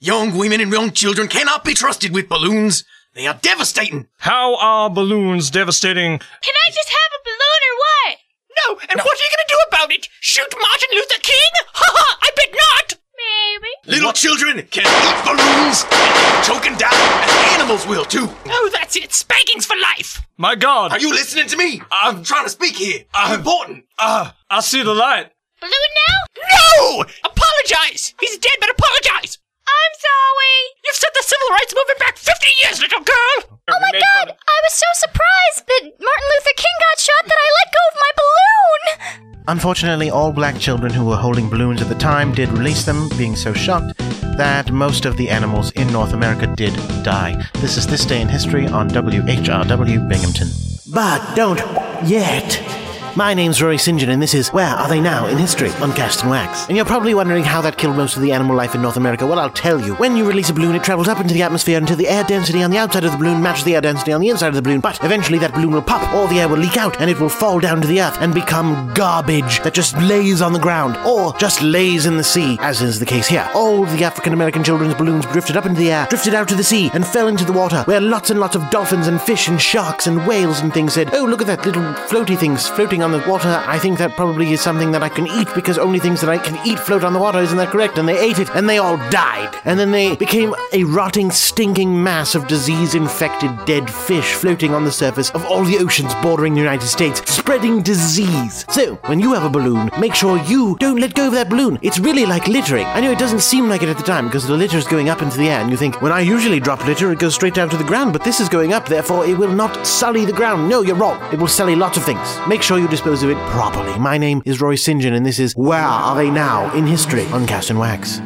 [0.00, 2.84] Young women and young children cannot be trusted with balloons.
[3.14, 4.06] They are devastating.
[4.18, 6.18] How are balloons devastating?
[6.18, 8.18] Can I just have a balloon or what?
[8.58, 10.08] No, and what are you gonna do about it?
[10.20, 11.52] Shoot Martin Luther King?
[11.72, 12.18] Ha ha!
[12.20, 12.98] I bet not.
[13.16, 13.96] Maybe.
[13.96, 18.28] Little children can eat balloons and choke and die, as animals will too.
[18.46, 19.14] Oh, that's it.
[19.14, 20.20] Spankings for life.
[20.36, 20.92] My God!
[20.92, 21.80] Are you listening to me?
[21.90, 23.04] I'm trying to speak here.
[23.14, 23.86] I'm important.
[23.98, 25.32] Ah, I see the light.
[25.60, 26.18] Balloon now?
[26.38, 27.04] No!
[27.24, 28.14] Apologize.
[28.20, 29.38] He's dead, but apologize.
[29.66, 30.56] I'm sorry.
[30.84, 33.58] You've set the civil rights movement back 50 years, little girl.
[33.68, 37.48] Oh my god, I was so surprised that Martin Luther King got shot that I
[37.58, 39.34] let go of my balloon.
[39.48, 43.34] Unfortunately, all black children who were holding balloons at the time did release them, being
[43.34, 43.98] so shocked
[44.36, 47.34] that most of the animals in North America did die.
[47.54, 50.48] This is This Day in History on WHRW Binghamton.
[50.92, 51.58] But don't
[52.06, 52.87] yet.
[53.18, 53.98] My name's Rory St.
[53.98, 56.68] John, and this is Where Are They Now in History on Cast and Wax.
[56.68, 59.26] And you're probably wondering how that killed most of the animal life in North America.
[59.26, 59.96] Well, I'll tell you.
[59.96, 62.62] When you release a balloon, it travels up into the atmosphere until the air density
[62.62, 64.62] on the outside of the balloon matches the air density on the inside of the
[64.62, 64.78] balloon.
[64.78, 67.28] But eventually, that balloon will pop, all the air will leak out, and it will
[67.28, 71.36] fall down to the earth and become garbage that just lays on the ground or
[71.38, 73.50] just lays in the sea, as is the case here.
[73.52, 76.62] All the African American children's balloons drifted up into the air, drifted out to the
[76.62, 79.60] sea, and fell into the water, where lots and lots of dolphins and fish and
[79.60, 83.07] sharks and whales and things said, Oh, look at that little floaty things floating on
[83.12, 83.62] the water.
[83.66, 86.38] I think that probably is something that I can eat because only things that I
[86.38, 87.38] can eat float on the water.
[87.38, 87.98] Isn't that correct?
[87.98, 89.56] And they ate it and they all died.
[89.64, 94.84] And then they became a rotting, stinking mass of disease infected dead fish floating on
[94.84, 98.64] the surface of all the oceans bordering the United States, spreading disease.
[98.68, 101.78] So, when you have a balloon, make sure you don't let go of that balloon.
[101.82, 102.86] It's really like littering.
[102.86, 105.08] I know it doesn't seem like it at the time because the litter is going
[105.08, 107.54] up into the air, and you think, when I usually drop litter, it goes straight
[107.54, 110.32] down to the ground, but this is going up, therefore it will not sully the
[110.32, 110.68] ground.
[110.68, 111.20] No, you're wrong.
[111.32, 112.38] It will sully lots of things.
[112.48, 113.96] Make sure you dispose of it properly.
[114.00, 115.00] My name is Roy St.
[115.00, 118.18] John, and this is Where Are They Now in History on Cast and Wax.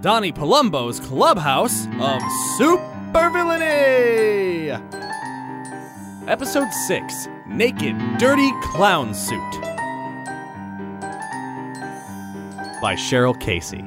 [0.00, 2.22] Donnie Palumbo's Clubhouse of
[2.56, 2.82] Super
[3.12, 4.70] Supervillainy!
[6.26, 9.38] Episode 6 Naked Dirty Clown Suit
[12.80, 13.84] by Cheryl Casey.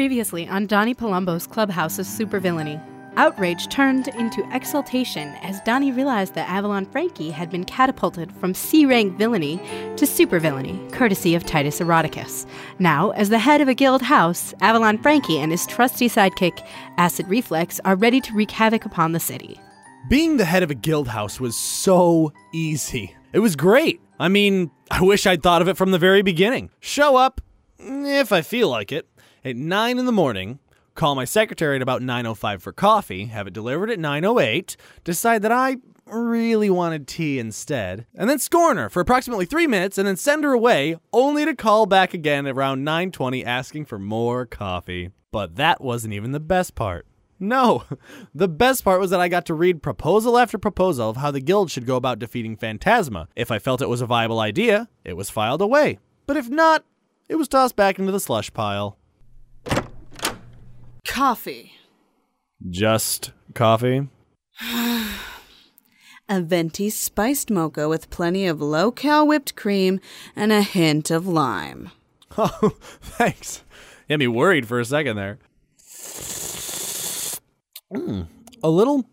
[0.00, 2.82] Previously on Donnie Palumbo's Clubhouse of Supervillainy.
[3.18, 8.86] Outrage turned into exultation as Donnie realized that Avalon Frankie had been catapulted from C
[8.86, 9.58] rank villainy
[9.96, 12.46] to supervillainy, courtesy of Titus Eroticus.
[12.78, 17.28] Now, as the head of a guild house, Avalon Frankie and his trusty sidekick, Acid
[17.28, 19.60] Reflex, are ready to wreak havoc upon the city.
[20.08, 23.14] Being the head of a guild house was so easy.
[23.34, 24.00] It was great.
[24.18, 26.70] I mean, I wish I'd thought of it from the very beginning.
[26.80, 27.42] Show up,
[27.82, 29.06] if I feel like it,
[29.44, 30.58] at 9 in the morning,
[30.94, 35.52] call my secretary at about 9.05 for coffee, have it delivered at 9.08, decide that
[35.52, 35.76] I
[36.06, 40.44] really wanted tea instead, and then scorn her for approximately three minutes and then send
[40.44, 45.10] her away, only to call back again around 9.20 asking for more coffee.
[45.32, 47.06] But that wasn't even the best part.
[47.38, 47.84] No,
[48.34, 51.40] the best part was that I got to read proposal after proposal of how the
[51.40, 53.28] guild should go about defeating Phantasma.
[53.34, 55.98] If I felt it was a viable idea, it was filed away.
[56.26, 56.84] But if not,
[57.28, 58.98] it was tossed back into the slush pile.
[61.06, 61.72] Coffee.
[62.68, 64.08] Just coffee?
[66.28, 69.98] A venti spiced mocha with plenty of low cal whipped cream
[70.36, 71.90] and a hint of lime.
[72.38, 73.64] Oh, thanks.
[74.06, 75.40] You had me worried for a second there.
[77.92, 78.28] Mm,
[78.62, 79.04] a little,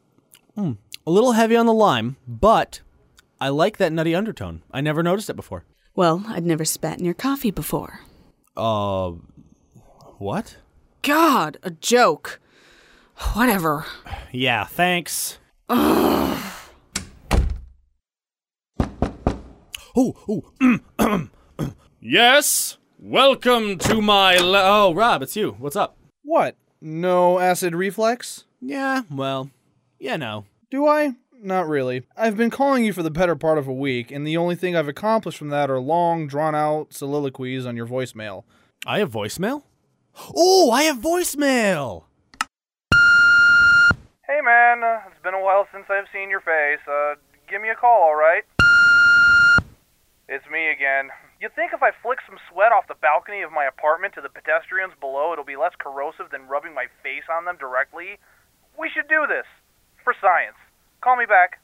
[0.56, 2.82] mm, a little heavy on the lime, but
[3.42, 4.62] I like that nutty undertone.
[4.72, 5.66] I never noticed it before.
[5.96, 8.02] Well, I'd never spat in your coffee before.
[8.56, 9.14] Uh,
[10.20, 10.58] what?
[11.02, 12.40] God, a joke.
[13.34, 13.86] Whatever.
[14.32, 15.40] Yeah, thanks.
[15.70, 16.64] Oh,
[20.00, 20.90] oh.
[22.00, 22.78] yes.
[23.00, 24.38] Welcome to my.
[24.38, 25.56] Le- oh, Rob, it's you.
[25.60, 25.98] What's up?
[26.24, 26.56] What?
[26.82, 28.46] No acid reflex?
[28.62, 29.50] Yeah, well,
[30.00, 30.46] yeah, no.
[30.70, 31.14] Do I?
[31.40, 32.04] Not really.
[32.16, 34.76] I've been calling you for the better part of a week, and the only thing
[34.76, 38.44] I've accomplished from that are long, drawn out soliloquies on your voicemail.
[38.86, 39.64] I have voicemail?
[40.36, 42.04] Oh, I have voicemail!
[44.26, 46.82] Hey man, uh, it's been a while since I've seen your face.
[46.88, 47.16] Uh,
[47.50, 48.44] give me a call, alright?
[50.28, 51.10] It's me again.
[51.40, 54.30] You think if I flick some sweat off the balcony of my apartment to the
[54.30, 58.18] pedestrians below, it'll be less corrosive than rubbing my face on them directly?
[58.78, 59.46] We should do this.
[60.04, 60.58] For science.
[61.00, 61.62] Call me back.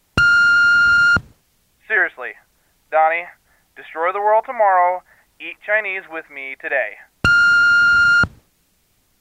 [1.88, 2.38] Seriously.
[2.92, 3.26] Donnie,
[3.76, 5.04] destroy the world tomorrow.
[5.42, 7.02] Eat Chinese with me today.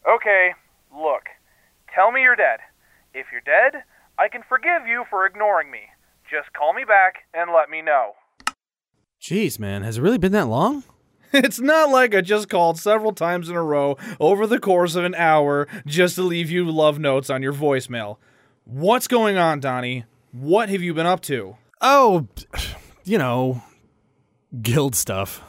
[0.09, 0.51] Okay,
[0.93, 1.25] look.
[1.95, 2.59] Tell me you're dead.
[3.15, 3.85] If you're dead,
[4.19, 5.81] I can forgive you for ignoring me.
[6.31, 8.12] Just call me back and let me know.
[9.21, 10.85] Jeez, man, has it really been that long?
[11.35, 15.05] It's not like I just called several times in a row over the course of
[15.05, 18.19] an hour just to leave you love notes on your voicemail.
[18.65, 20.05] What's going on, Donnie?
[20.33, 21.57] What have you been up to?
[21.81, 22.29] Oh,
[23.05, 23.62] you know,
[24.61, 25.43] guild stuff.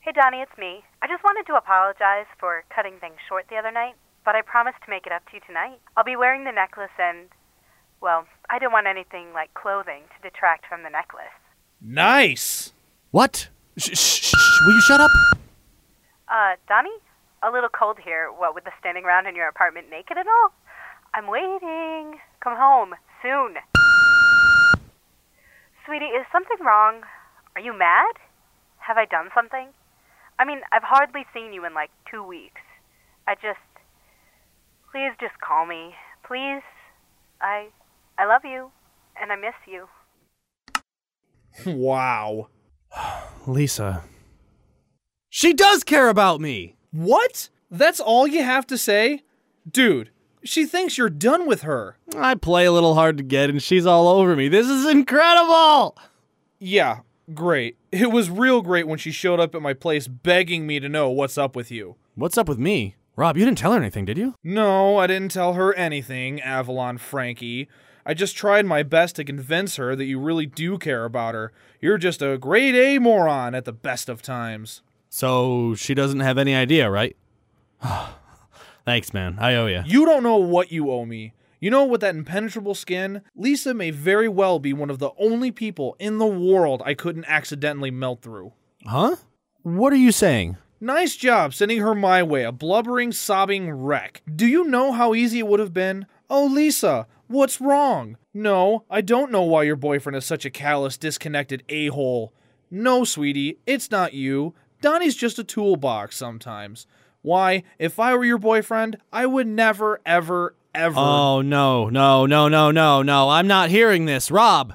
[0.00, 0.82] Hey, Donnie, it's me.
[1.04, 3.92] I just wanted to apologize for cutting things short the other night,
[4.24, 5.76] but I promised to make it up to you tonight.
[5.98, 7.28] I'll be wearing the necklace and,
[8.00, 11.36] well, I don't want anything like clothing to detract from the necklace.
[11.78, 12.72] Nice!
[13.10, 13.50] What?
[13.76, 15.10] Shh, shh, shh, will you shut up?
[16.26, 16.96] Uh, Donnie?
[17.42, 20.54] A little cold here, what with the standing around in your apartment naked and all?
[21.12, 22.18] I'm waiting.
[22.40, 23.56] Come home, soon.
[25.84, 27.02] Sweetie, is something wrong?
[27.56, 28.16] Are you mad?
[28.78, 29.68] Have I done something?
[30.38, 32.60] I mean, I've hardly seen you in like two weeks.
[33.26, 33.58] I just.
[34.90, 35.94] Please just call me.
[36.26, 36.62] Please.
[37.40, 37.68] I.
[38.18, 38.70] I love you.
[39.20, 39.86] And I miss you.
[41.66, 42.48] Wow.
[43.46, 44.02] Lisa.
[45.28, 46.76] She does care about me!
[46.92, 47.48] What?
[47.70, 49.22] That's all you have to say?
[49.68, 50.10] Dude,
[50.44, 51.96] she thinks you're done with her.
[52.16, 54.48] I play a little hard to get and she's all over me.
[54.48, 55.96] This is incredible!
[56.60, 57.00] Yeah,
[57.34, 57.76] great.
[57.96, 61.10] It was real great when she showed up at my place begging me to know
[61.10, 61.94] what's up with you.
[62.16, 62.96] What's up with me?
[63.14, 64.34] Rob, you didn't tell her anything, did you?
[64.42, 67.68] No, I didn't tell her anything, Avalon Frankie.
[68.04, 71.52] I just tried my best to convince her that you really do care about her.
[71.80, 74.82] You're just a grade A moron at the best of times.
[75.08, 77.16] So she doesn't have any idea, right?
[78.84, 79.36] Thanks, man.
[79.38, 79.84] I owe you.
[79.86, 81.32] You don't know what you owe me.
[81.64, 85.50] You know, with that impenetrable skin, Lisa may very well be one of the only
[85.50, 88.52] people in the world I couldn't accidentally melt through.
[88.84, 89.16] Huh?
[89.62, 90.58] What are you saying?
[90.78, 94.20] Nice job sending her my way, a blubbering, sobbing wreck.
[94.30, 96.04] Do you know how easy it would have been?
[96.28, 98.18] Oh, Lisa, what's wrong?
[98.34, 102.34] No, I don't know why your boyfriend is such a callous, disconnected a hole.
[102.70, 104.52] No, sweetie, it's not you.
[104.82, 106.86] Donnie's just a toolbox sometimes.
[107.22, 110.96] Why, if I were your boyfriend, I would never, ever, ever.
[110.98, 113.30] Oh, no, no, no, no, no, no.
[113.30, 114.30] I'm not hearing this.
[114.30, 114.74] Rob.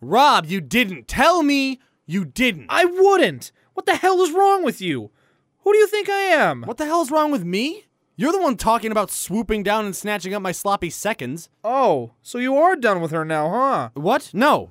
[0.00, 1.80] Rob, you didn't tell me.
[2.06, 2.66] You didn't.
[2.68, 3.52] I wouldn't.
[3.74, 5.10] What the hell is wrong with you?
[5.60, 6.62] Who do you think I am?
[6.62, 7.86] What the hell's wrong with me?
[8.18, 11.50] You're the one talking about swooping down and snatching up my sloppy seconds.
[11.62, 13.90] Oh, so you are done with her now, huh?
[13.94, 14.30] What?
[14.32, 14.70] No.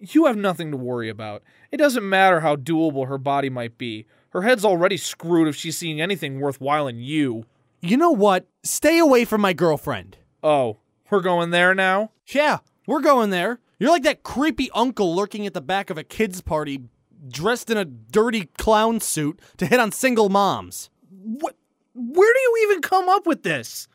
[0.00, 1.42] You have nothing to worry about.
[1.70, 4.06] It doesn't matter how doable her body might be.
[4.30, 7.44] Her head's already screwed if she's seeing anything worthwhile in you.
[7.86, 8.48] You know what?
[8.64, 10.16] Stay away from my girlfriend.
[10.42, 12.10] Oh, we're going there now?
[12.26, 13.60] Yeah, we're going there.
[13.78, 16.82] You're like that creepy uncle lurking at the back of a kid's party,
[17.28, 20.90] dressed in a dirty clown suit to hit on single moms.
[21.10, 21.56] What?
[21.94, 23.86] Where do you even come up with this?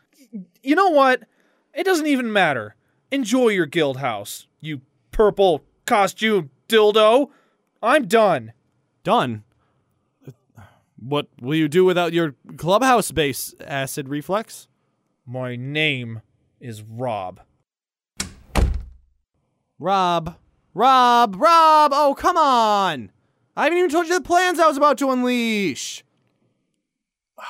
[0.62, 1.24] You know what?
[1.74, 2.76] It doesn't even matter.
[3.10, 7.28] Enjoy your guild house, you purple costume dildo.
[7.82, 8.54] I'm done.
[9.04, 9.44] Done?
[11.04, 14.68] What will you do without your clubhouse base acid reflex?
[15.26, 16.22] My name
[16.60, 17.40] is Rob.
[19.80, 20.36] Rob.
[20.74, 23.10] Rob, Rob, oh, come on.
[23.56, 26.04] I haven't even told you the plans I was about to unleash.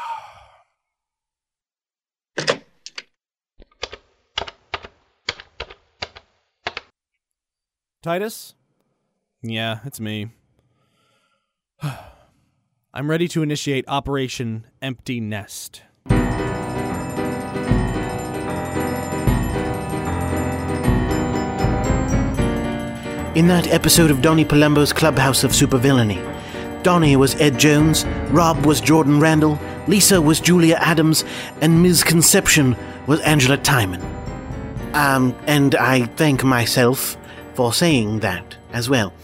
[8.03, 8.55] Titus?
[9.43, 10.31] Yeah, it's me.
[12.95, 15.81] I'm ready to initiate Operation Empty Nest.
[23.35, 26.21] In that episode of Donnie Palumbo's Clubhouse of Supervillainy,
[26.83, 29.59] Donnie was Ed Jones, Rob was Jordan Randall,
[29.89, 31.25] Lisa was Julia Adams,
[31.63, 32.05] and Ms.
[32.05, 34.03] Conception was Angela Timon.
[34.93, 37.17] Um, and I thank myself
[37.55, 39.15] for saying that as well.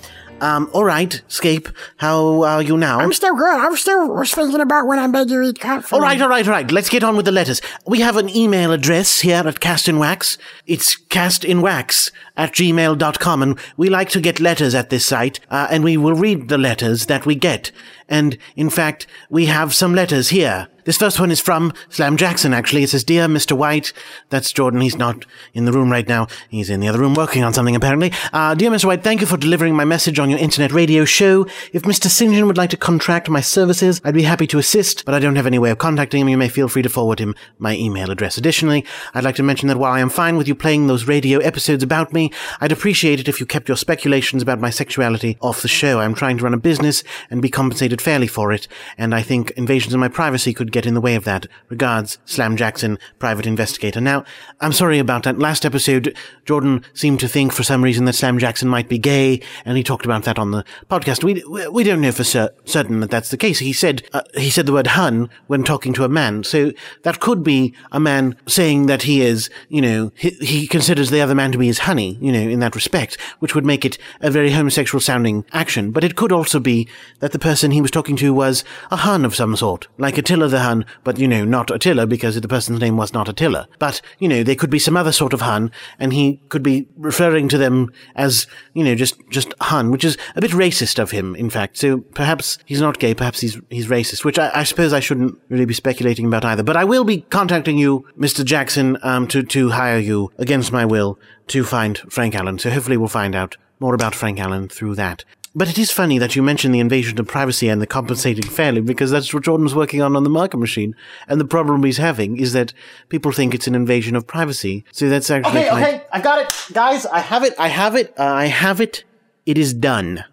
[0.41, 3.01] Um, all right, Scape, how are you now?
[3.01, 3.47] I'm still good.
[3.47, 5.97] I'm still was thinking about when I made you eat cat food.
[5.97, 6.71] All right, all right, all right.
[6.71, 7.61] Let's get on with the letters.
[7.87, 10.39] We have an email address here at Cast in Wax.
[10.67, 15.83] It's castinwax at gmail.com, and we like to get letters at this site, uh, and
[15.83, 17.73] we will read the letters that we get.
[18.09, 20.69] And, in fact, we have some letters here.
[20.89, 22.83] This first one is from Slam Jackson, actually.
[22.83, 23.55] It says, Dear Mr.
[23.55, 23.93] White,
[24.31, 24.81] that's Jordan.
[24.81, 26.29] He's not in the room right now.
[26.49, 28.11] He's in the other room working on something, apparently.
[28.33, 28.87] Uh, Dear Mr.
[28.87, 31.47] White, thank you for delivering my message on your internet radio show.
[31.75, 32.07] If Mr.
[32.07, 32.33] St.
[32.33, 35.37] John would like to contract my services, I'd be happy to assist, but I don't
[35.37, 36.31] have any way of contacting him.
[36.31, 38.39] You may feel free to forward him my email address.
[38.39, 38.83] Additionally,
[39.13, 41.83] I'd like to mention that while I am fine with you playing those radio episodes
[41.83, 42.33] about me,
[42.63, 46.01] I'd appreciate it if you kept your speculations about my sexuality off the show.
[46.01, 49.51] I'm trying to run a business and be compensated fairly for it, and I think
[49.51, 51.47] invasions of my privacy could get in the way of that.
[51.69, 54.01] Regards, Slam Jackson, private investigator.
[54.01, 54.25] Now,
[54.61, 55.39] I'm sorry about that.
[55.39, 59.41] Last episode, Jordan seemed to think for some reason that Slam Jackson might be gay,
[59.65, 61.25] and he talked about that on the podcast.
[61.25, 63.59] We we don't know for cer- certain that that's the case.
[63.59, 66.73] He said uh, he said the word "hun" when talking to a man, so
[67.03, 71.21] that could be a man saying that he is, you know, he, he considers the
[71.21, 73.99] other man to be his honey, you know, in that respect, which would make it
[74.21, 75.91] a very homosexual sounding action.
[75.91, 76.89] But it could also be
[77.21, 80.49] that the person he was talking to was a hun of some sort, like Attila
[80.49, 80.68] the Hun,
[81.05, 83.69] but you know, not Attila because the person's name was not Attila.
[83.79, 86.89] But, you know, there could be some other sort of Hun, and he could be
[86.97, 91.11] referring to them as, you know, just, just Hun, which is a bit racist of
[91.11, 91.77] him, in fact.
[91.77, 95.39] So perhaps he's not gay, perhaps he's, he's racist, which I, I suppose I shouldn't
[95.49, 96.63] really be speculating about either.
[96.63, 98.45] But I will be contacting you, Mr.
[98.45, 102.59] Jackson, um, to, to hire you against my will to find Frank Allen.
[102.59, 105.25] So hopefully we'll find out more about Frank Allen through that.
[105.55, 108.81] But it is funny that you mentioned the invasion of privacy and the compensating fairly
[108.81, 110.95] because that's what Jordan's working on on the market machine.
[111.27, 112.73] And the problem he's having is that
[113.09, 114.85] people think it's an invasion of privacy.
[114.93, 117.07] So that's actually Okay, okay, I've got it, guys.
[117.07, 117.55] I have it.
[117.59, 118.15] I have it.
[118.19, 119.05] Uh, I have it.
[119.47, 120.25] It is done.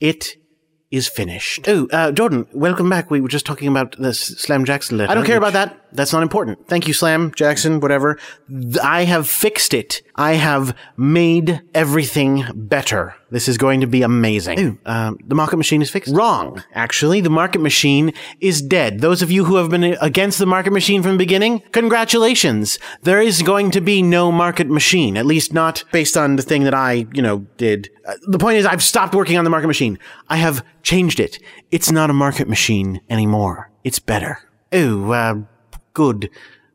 [0.00, 0.36] It
[0.90, 1.66] is finished.
[1.68, 3.10] Oh, uh, Jordan, welcome back.
[3.10, 5.10] We were just talking about the Slam Jackson letter.
[5.10, 5.81] I don't care about that.
[5.92, 6.66] That's not important.
[6.68, 8.18] Thank you, Slam Jackson, whatever.
[8.82, 10.02] I have fixed it.
[10.16, 13.14] I have made everything better.
[13.30, 14.78] This is going to be amazing.
[14.86, 16.14] Oh, um, the market machine is fixed.
[16.14, 16.62] Wrong.
[16.74, 19.00] Actually, the market machine is dead.
[19.00, 22.78] Those of you who have been against the market machine from the beginning, congratulations.
[23.02, 26.64] There is going to be no market machine, at least not based on the thing
[26.64, 27.90] that I, you know, did.
[28.06, 29.98] Uh, the point is, I've stopped working on the market machine.
[30.28, 31.38] I have changed it.
[31.70, 33.70] It's not a market machine anymore.
[33.84, 34.38] It's better.
[34.72, 35.34] Oh, uh,
[35.92, 36.30] good.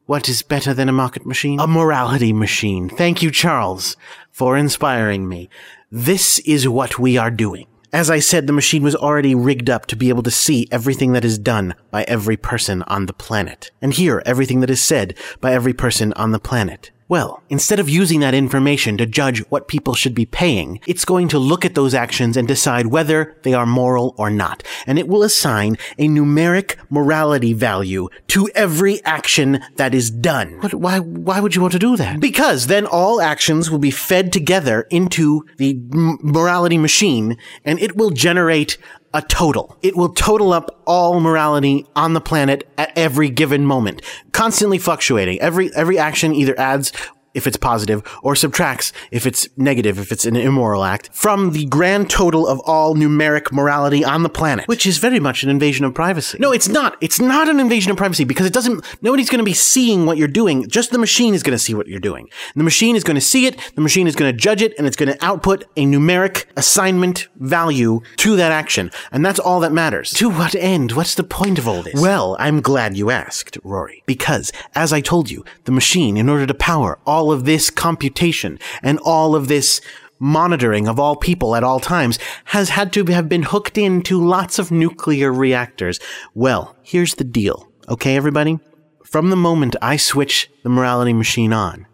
[0.05, 1.59] What is better than a market machine?
[1.59, 2.89] A morality machine.
[2.89, 3.97] Thank you, Charles,
[4.31, 5.49] for inspiring me.
[5.91, 7.67] This is what we are doing.
[7.93, 11.13] As I said, the machine was already rigged up to be able to see everything
[11.13, 15.17] that is done by every person on the planet, and hear everything that is said
[15.39, 16.91] by every person on the planet.
[17.09, 21.29] Well, instead of using that information to judge what people should be paying, it's going
[21.29, 24.61] to look at those actions and decide whether they are moral or not.
[24.85, 30.59] And it will assign a numeric morality value to every action that is done.
[30.61, 32.19] But why, why would you want to do that?
[32.19, 37.95] Because then all actions will be fed together into the m- morality machine and it
[37.95, 38.77] will generate
[39.13, 39.77] a total.
[39.81, 44.01] It will total up all morality on the planet at every given moment,
[44.31, 45.39] constantly fluctuating.
[45.39, 46.91] Every every action either adds
[47.37, 51.65] if it's positive or subtracts if it's negative, if it's an immoral act from the
[51.65, 55.85] grand total of all numeric morality on the planet, which is very much an invasion
[55.85, 56.37] of privacy.
[56.39, 56.97] No, it's not.
[56.99, 60.17] It's not an invasion of privacy because it doesn't, nobody's going to be seeing what
[60.17, 60.67] you're doing.
[60.67, 62.27] Just the machine is going to see what you're doing.
[62.55, 63.57] The machine is going to see it.
[63.75, 67.27] The machine is going to judge it and it's going to output a numeric assignment
[67.35, 68.91] value to that action.
[69.11, 70.11] And that's all that matters.
[70.13, 70.93] To what end?
[70.93, 72.01] What's the point of all this?
[72.01, 76.47] Well, I'm glad you asked, Rory, because as I told you, the machine, in order
[76.47, 79.81] to power all of this computation and all of this
[80.19, 84.59] monitoring of all people at all times has had to have been hooked into lots
[84.59, 85.99] of nuclear reactors.
[86.33, 87.71] Well, here's the deal.
[87.89, 88.59] Okay, everybody?
[89.05, 91.87] From the moment I switch the morality machine on,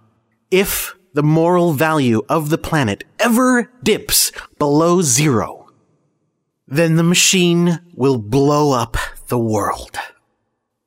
[0.49, 5.67] if the moral value of the planet ever dips below zero,
[6.67, 9.97] then the machine will blow up the world.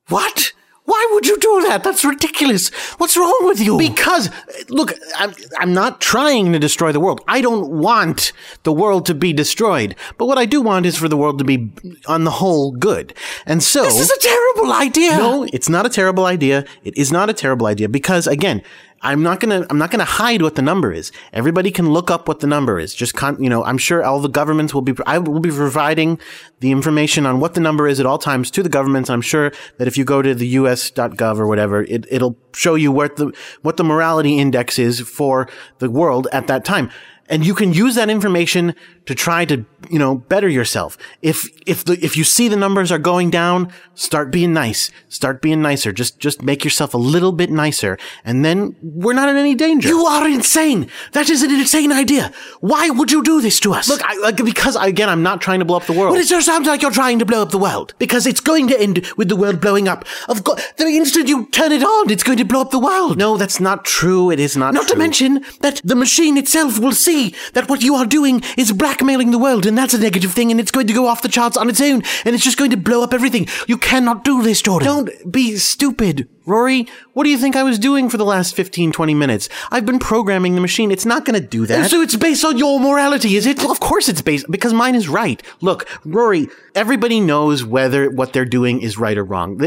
[0.09, 0.53] What?
[0.87, 1.82] Why would you do that?
[1.84, 2.70] That's ridiculous.
[2.99, 3.76] What's wrong with you?
[3.76, 4.30] Because,
[4.68, 7.20] look, I'm, I'm not trying to destroy the world.
[7.26, 8.32] I don't want
[8.62, 9.97] the world to be destroyed.
[10.16, 11.70] But what I do want is for the world to be,
[12.07, 13.14] on the whole, good.
[13.47, 13.82] And so.
[13.84, 15.16] This is a terrible idea.
[15.16, 16.64] No, it's not a terrible idea.
[16.84, 18.62] It is not a terrible idea because, again,
[19.07, 21.12] I'm not gonna, I'm not gonna hide what the number is.
[21.32, 22.92] Everybody can look up what the number is.
[22.92, 26.18] Just con, you know, I'm sure all the governments will be, I will be providing
[26.59, 29.09] the information on what the number is at all times to the governments.
[29.09, 32.90] I'm sure that if you go to the US.gov or whatever, it, it'll show you
[32.90, 33.32] what the,
[33.62, 35.48] what the morality index is for
[35.78, 36.90] the world at that time.
[37.28, 38.74] And you can use that information
[39.07, 40.98] to try to, you know, better yourself.
[41.22, 44.90] If, if the, if you see the numbers are going down, start being nice.
[45.09, 45.92] Start being nicer.
[45.92, 47.98] Just, just make yourself a little bit nicer.
[48.24, 49.88] And then we're not in any danger.
[49.88, 50.90] You are insane.
[51.12, 52.32] That is an insane idea.
[52.61, 53.88] Why would you do this to us?
[53.88, 56.12] Look, I, like, because again, I'm not trying to blow up the world.
[56.12, 58.68] Well, it just sounds like you're trying to blow up the world because it's going
[58.68, 60.04] to end with the world blowing up.
[60.28, 63.18] Of course, the instant you turn it on, it's going to blow up the world.
[63.18, 64.30] No, that's not true.
[64.30, 64.74] It is not.
[64.74, 64.94] Not true.
[64.94, 69.30] to mention that the machine itself will see that what you are doing is blackmailing
[69.30, 71.57] the world, and that's a negative thing, and it's going to go off the charts
[71.57, 73.47] on its own, and it's just going to blow up everything.
[73.66, 74.86] You cannot do this, Jordan.
[74.86, 76.28] Don't be stupid.
[76.47, 79.49] Rory, what do you think I was doing for the last 15, 20 minutes?
[79.70, 80.90] I've been programming the machine.
[80.90, 81.90] It's not going to do that.
[81.90, 83.59] So it's based on your morality, is it?
[83.59, 85.42] Well, of course it's based because mine is right.
[85.61, 89.61] Look, Rory, everybody knows whether what they're doing is right or wrong.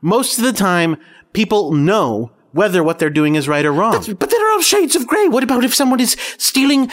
[0.00, 0.96] Most of the time,
[1.32, 4.04] people know whether what they're doing is right or wrong.
[4.18, 5.26] But there are all shades of grey.
[5.26, 6.88] What about if someone is stealing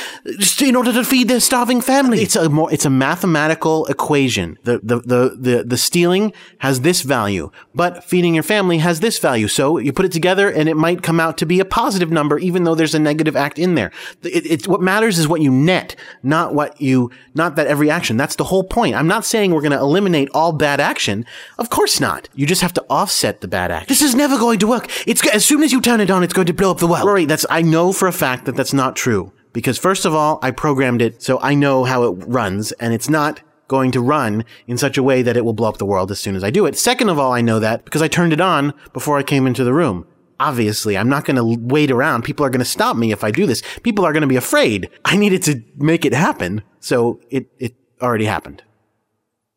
[0.59, 2.19] in order to feed their starving family?
[2.21, 4.57] It's a more, it's a mathematical equation.
[4.63, 9.19] The, the, the, the, the stealing has this value, but feeding your family has this
[9.19, 9.47] value.
[9.47, 12.39] So you put it together and it might come out to be a positive number,
[12.39, 13.91] even though there's a negative act in there.
[14.23, 18.17] It, it's what matters is what you net, not what you, not that every action.
[18.17, 18.95] That's the whole point.
[18.95, 21.23] I'm not saying we're going to eliminate all bad action.
[21.59, 22.29] Of course not.
[22.33, 23.89] You just have to offset the bad action.
[23.89, 24.89] This is never going to work.
[25.07, 27.05] It's as soon as you turn it on, it's going to blow up the world.
[27.05, 30.39] Rory, that's I know for a fact that that's not true because first of all,
[30.41, 34.45] I programmed it so I know how it runs, and it's not going to run
[34.65, 36.51] in such a way that it will blow up the world as soon as I
[36.51, 36.77] do it.
[36.77, 39.65] Second of all, I know that because I turned it on before I came into
[39.65, 40.07] the room.
[40.39, 42.23] Obviously, I'm not going to wait around.
[42.23, 43.61] People are going to stop me if I do this.
[43.83, 44.89] People are going to be afraid.
[45.03, 48.63] I needed to make it happen, so it it already happened.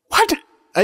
[0.08, 0.32] What?
[0.32, 0.40] It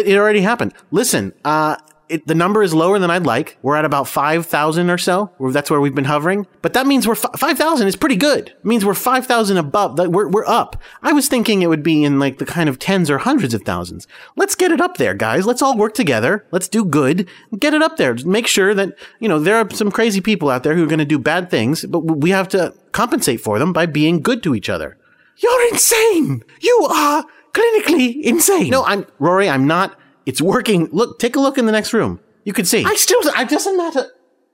[0.07, 0.73] it already happened.
[0.93, 1.79] Listen, uh,
[2.11, 3.57] it, the number is lower than I'd like.
[3.63, 5.31] We're at about 5,000 or so.
[5.41, 6.47] That's where we've been hovering.
[6.63, 8.49] But that means we're, fi- 5,000 is pretty good.
[8.49, 9.99] It means we're 5,000 above.
[9.99, 10.77] Like, We're, we're up.
[11.03, 13.63] I was thinking it would be in like the kind of tens or hundreds of
[13.63, 14.07] thousands.
[14.37, 15.47] Let's get it up there, guys.
[15.47, 16.45] Let's all work together.
[16.51, 17.29] Let's do good.
[17.59, 18.15] Get it up there.
[18.15, 20.89] Just make sure that, you know, there are some crazy people out there who are
[20.89, 24.43] going to do bad things, but we have to compensate for them by being good
[24.43, 24.99] to each other.
[25.37, 26.43] You're insane.
[26.61, 28.71] You are clinically insane.
[28.71, 29.49] No, I'm Rory.
[29.49, 29.99] I'm not.
[30.27, 30.89] It's working.
[30.93, 32.21] Look, take a look in the next room.
[32.45, 32.85] You can see.
[32.85, 33.21] I still.
[33.35, 34.07] I doesn't matter.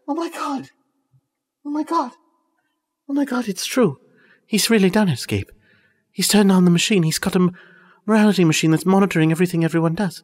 [0.09, 0.71] Oh my god.
[1.64, 2.12] Oh my god.
[3.09, 3.99] Oh my god, it's true.
[4.47, 5.51] He's really done escape.
[6.12, 7.03] He's turned on the machine.
[7.03, 7.51] He's got a
[8.07, 10.23] morality machine that's monitoring everything everyone does.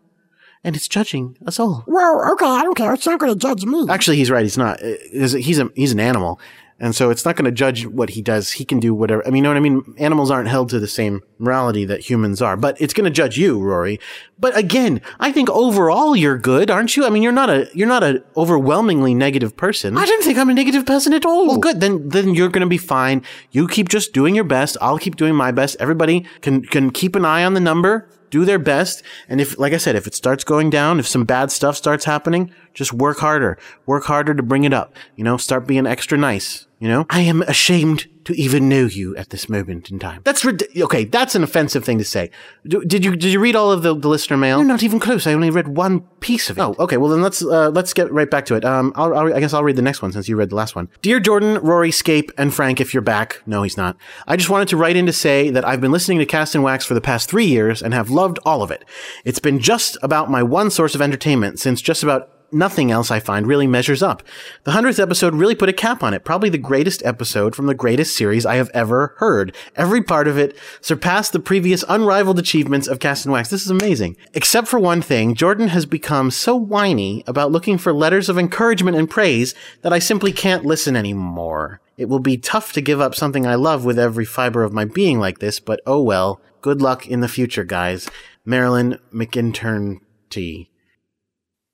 [0.65, 1.83] And it's judging us all.
[1.89, 2.95] Well, okay, I don't care.
[2.95, 3.87] It's not going to judge me.
[3.89, 4.45] Actually, he's right.
[4.45, 4.81] He's not.
[4.83, 6.41] Uh, He's he's a, he's an animal.
[6.81, 8.53] And so it's not going to judge what he does.
[8.53, 9.25] He can do whatever.
[9.27, 9.95] I mean, you know what I mean?
[9.99, 13.39] Animals aren't held to the same morality that humans are, but it's going to judge
[13.39, 14.01] you, Rory.
[14.39, 17.07] But again, I think overall you're good, aren't you?
[17.07, 19.97] I mean, you're not a, you're not an overwhelmingly negative person.
[19.97, 21.47] I don't think I'm a negative person at all.
[21.47, 21.81] Well, good.
[21.81, 23.23] Then, then you're going to be fine.
[23.53, 24.77] You keep just doing your best.
[24.81, 25.77] I'll keep doing my best.
[25.79, 29.03] Everybody can, can keep an eye on the number, do their best.
[29.29, 32.07] And if, like I said, if it starts going down, if some bad stuff starts
[32.07, 33.59] happening, just work harder.
[33.87, 34.95] Work harder to bring it up.
[35.17, 36.67] You know, start being extra nice.
[36.79, 40.21] You know, I am ashamed to even know you at this moment in time.
[40.25, 41.05] that's rid- okay.
[41.05, 42.31] That's an offensive thing to say.
[42.67, 44.59] D- did you did you read all of the, the listener mail?
[44.59, 45.25] You're not even close.
[45.25, 46.61] I only read one piece of it.
[46.61, 46.97] Oh, okay.
[46.97, 48.65] Well, then let's uh, let's get right back to it.
[48.65, 50.75] Um, I'll, I'll, I guess I'll read the next one since you read the last
[50.75, 50.89] one.
[51.03, 53.97] Dear Jordan, Rory, Scape, and Frank, if you're back, no, he's not.
[54.27, 56.65] I just wanted to write in to say that I've been listening to Cast and
[56.65, 58.85] Wax for the past three years and have loved all of it.
[59.25, 63.21] It's been just about my one source of entertainment since just about nothing else I
[63.21, 64.23] find really measures up.
[64.65, 66.25] The 100th episode really put a cap on it.
[66.25, 69.55] Probably the greatest episode from the greatest series I have ever heard.
[69.77, 73.51] Every part of it surpassed the previous unrivaled achievements of Cast and Wax.
[73.51, 74.17] This is amazing.
[74.35, 78.97] Except for one thing, Jordan has become so whiny about looking for letters of encouragement
[78.97, 81.81] and praise that I simply can't listen anymore.
[81.97, 84.85] It will be tough to give up something I love with every fiber of my
[84.85, 86.41] being like this, but oh well.
[86.61, 88.09] Good luck in the future, guys.
[88.45, 89.99] Marilyn McIntern
[90.31, 90.71] T.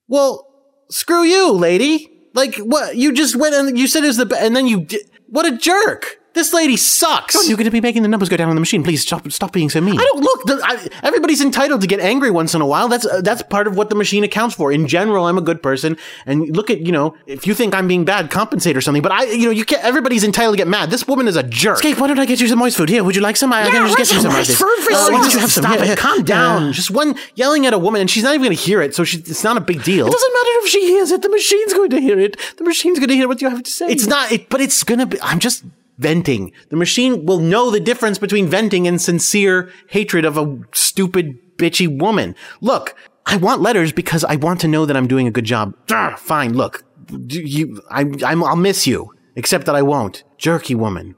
[0.09, 0.48] Well,
[0.91, 2.11] screw you, lady.
[2.34, 2.97] Like what?
[2.97, 5.47] You just went and you said it was the be- and then you di- what
[5.47, 6.18] a jerk.
[6.35, 7.49] This lady sucks.
[7.49, 8.85] You're going to be making the numbers go down on the machine.
[8.85, 9.29] Please stop.
[9.33, 9.99] Stop being so mean.
[9.99, 10.45] I don't look.
[10.45, 12.87] The, I, everybody's entitled to get angry once in a while.
[12.87, 14.70] That's uh, that's part of what the machine accounts for.
[14.70, 17.89] In general, I'm a good person, and look at you know, if you think I'm
[17.89, 19.03] being bad, compensate or something.
[19.03, 19.83] But I, you know, you can't.
[19.83, 20.91] Everybody's entitled to get mad.
[20.91, 21.76] This woman is a jerk.
[21.79, 21.99] Escape.
[21.99, 22.89] Why don't I get you some moist food?
[22.89, 23.53] Here, would you like some?
[23.53, 24.33] I Yeah, can just get you some.
[24.33, 25.16] moist food for Uh, you.
[25.41, 25.64] have some.
[25.64, 25.99] Stop Here, it.
[25.99, 26.72] Calm down.
[26.72, 28.95] Just one yelling at a woman, and she's not even going to hear it.
[28.95, 30.07] So she, it's not a big deal.
[30.07, 31.22] It doesn't matter if she hears it.
[31.22, 32.37] The machine's going to hear it.
[32.59, 33.89] The machine's going to hear what you have to say.
[33.89, 35.64] It's not, it, but it's gonna be, I'm just
[35.99, 36.53] venting.
[36.71, 41.89] The machine will know the difference between venting and sincere hatred of a stupid, bitchy
[42.01, 42.35] woman.
[42.61, 42.95] Look,
[43.27, 45.75] I want letters because I want to know that I'm doing a good job.
[45.91, 46.85] Ugh, fine, look.
[47.11, 49.15] You, I, I'm, I'll miss you.
[49.37, 50.25] Except that I won't.
[50.37, 51.15] Jerky woman.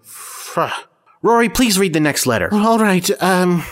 [1.22, 2.50] Rory, please read the next letter.
[2.52, 3.64] All right, um.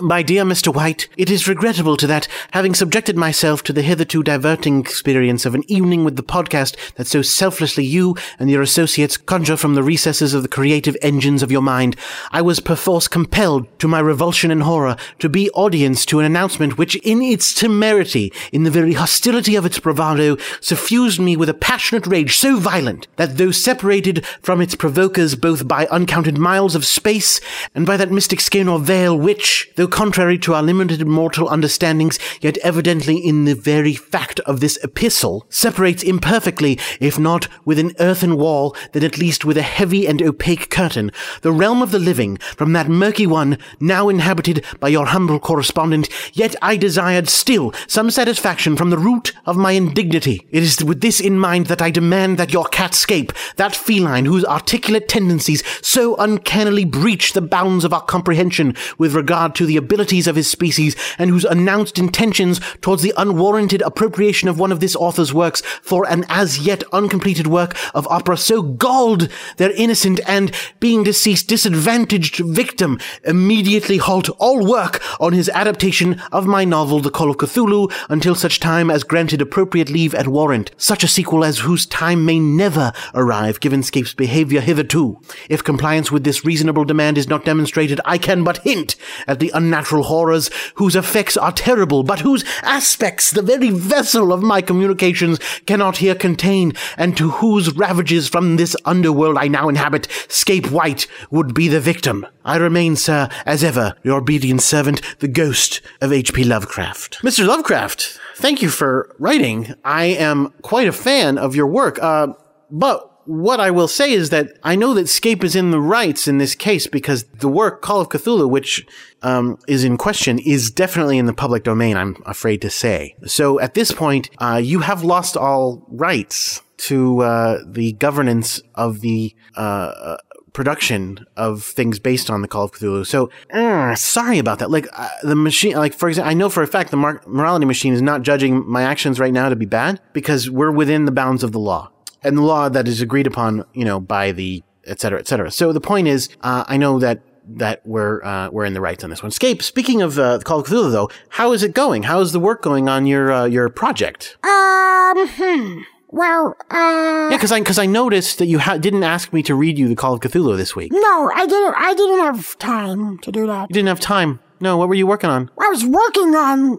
[0.00, 0.72] My dear Mr.
[0.72, 5.54] White, it is regrettable to that, having subjected myself to the hitherto diverting experience of
[5.54, 9.82] an evening with the podcast that so selflessly you and your associates conjure from the
[9.82, 11.96] recesses of the creative engines of your mind,
[12.32, 16.78] I was perforce compelled, to my revulsion and horror, to be audience to an announcement
[16.78, 21.54] which, in its temerity, in the very hostility of its bravado, suffused me with a
[21.54, 26.86] passionate rage so violent that though separated from its provokers both by uncounted miles of
[26.86, 27.38] space
[27.74, 32.18] and by that mystic skin or veil which, though contrary to our limited mortal understandings,
[32.40, 37.92] yet evidently in the very fact of this epistle, separates imperfectly, if not with an
[38.00, 41.10] earthen wall, then at least with a heavy and opaque curtain,
[41.42, 46.08] the realm of the living from that murky one now inhabited by your humble correspondent,
[46.32, 50.46] yet I desired still some satisfaction from the root of my indignity.
[50.50, 54.24] It is with this in mind that I demand that your cat Scape, that feline
[54.24, 59.76] whose articulate tendencies so uncannily breach the bounds of our comprehension with regard to the
[59.80, 64.80] abilities of his species and whose announced intentions towards the unwarranted appropriation of one of
[64.80, 70.20] this author's works for an as yet uncompleted work of opera so galled their innocent
[70.26, 77.00] and, being deceased, disadvantaged victim, immediately halt all work on his adaptation of my novel
[77.00, 81.08] The Call of Cthulhu until such time as granted appropriate leave and warrant, such a
[81.08, 85.20] sequel as whose time may never arrive given Scape's behavior hitherto.
[85.48, 89.50] If compliance with this reasonable demand is not demonstrated, I can but hint at the
[89.60, 95.38] unnatural horrors whose effects are terrible, but whose aspects the very vessel of my communications
[95.66, 101.06] cannot here contain, and to whose ravages from this underworld I now inhabit, Scape White
[101.30, 102.26] would be the victim.
[102.44, 106.44] I remain, sir, as ever, your obedient servant, the ghost of H.P.
[106.44, 107.18] Lovecraft.
[107.22, 107.46] Mr.
[107.46, 109.74] Lovecraft, thank you for writing.
[109.84, 111.98] I am quite a fan of your work.
[112.02, 112.28] Uh,
[112.70, 116.26] but what I will say is that I know that Scape is in the rights
[116.26, 118.86] in this case because the work Call of Cthulhu, which
[119.22, 121.96] um, is in question, is definitely in the public domain.
[121.96, 123.14] I'm afraid to say.
[123.26, 129.00] So at this point, uh, you have lost all rights to uh, the governance of
[129.00, 129.34] the.
[129.56, 130.16] Uh,
[130.52, 133.06] production of things based on the Call of Cthulhu.
[133.06, 134.68] So, uh, sorry about that.
[134.68, 137.92] Like uh, the machine, like for example, I know for a fact the morality machine
[137.92, 141.44] is not judging my actions right now to be bad because we're within the bounds
[141.44, 141.92] of the law
[142.22, 145.50] and the law that is agreed upon, you know, by the et cetera, et cetera.
[145.50, 147.20] So the point is, uh, I know that
[147.56, 149.30] that we're uh, we're in the rights on this one.
[149.30, 149.62] Scape.
[149.62, 152.04] Speaking of uh, Call of Cthulhu, though, how is it going?
[152.04, 154.36] How is the work going on your uh, your project?
[154.44, 155.80] Um, hmm.
[156.12, 157.28] Well, uh.
[157.30, 159.88] Yeah, because I because I noticed that you ha- didn't ask me to read you
[159.88, 160.92] the Call of Cthulhu this week.
[160.92, 161.74] No, I didn't.
[161.76, 163.70] I didn't have time to do that.
[163.70, 164.40] You didn't have time.
[164.60, 165.50] No, what were you working on?
[165.58, 166.78] I was working on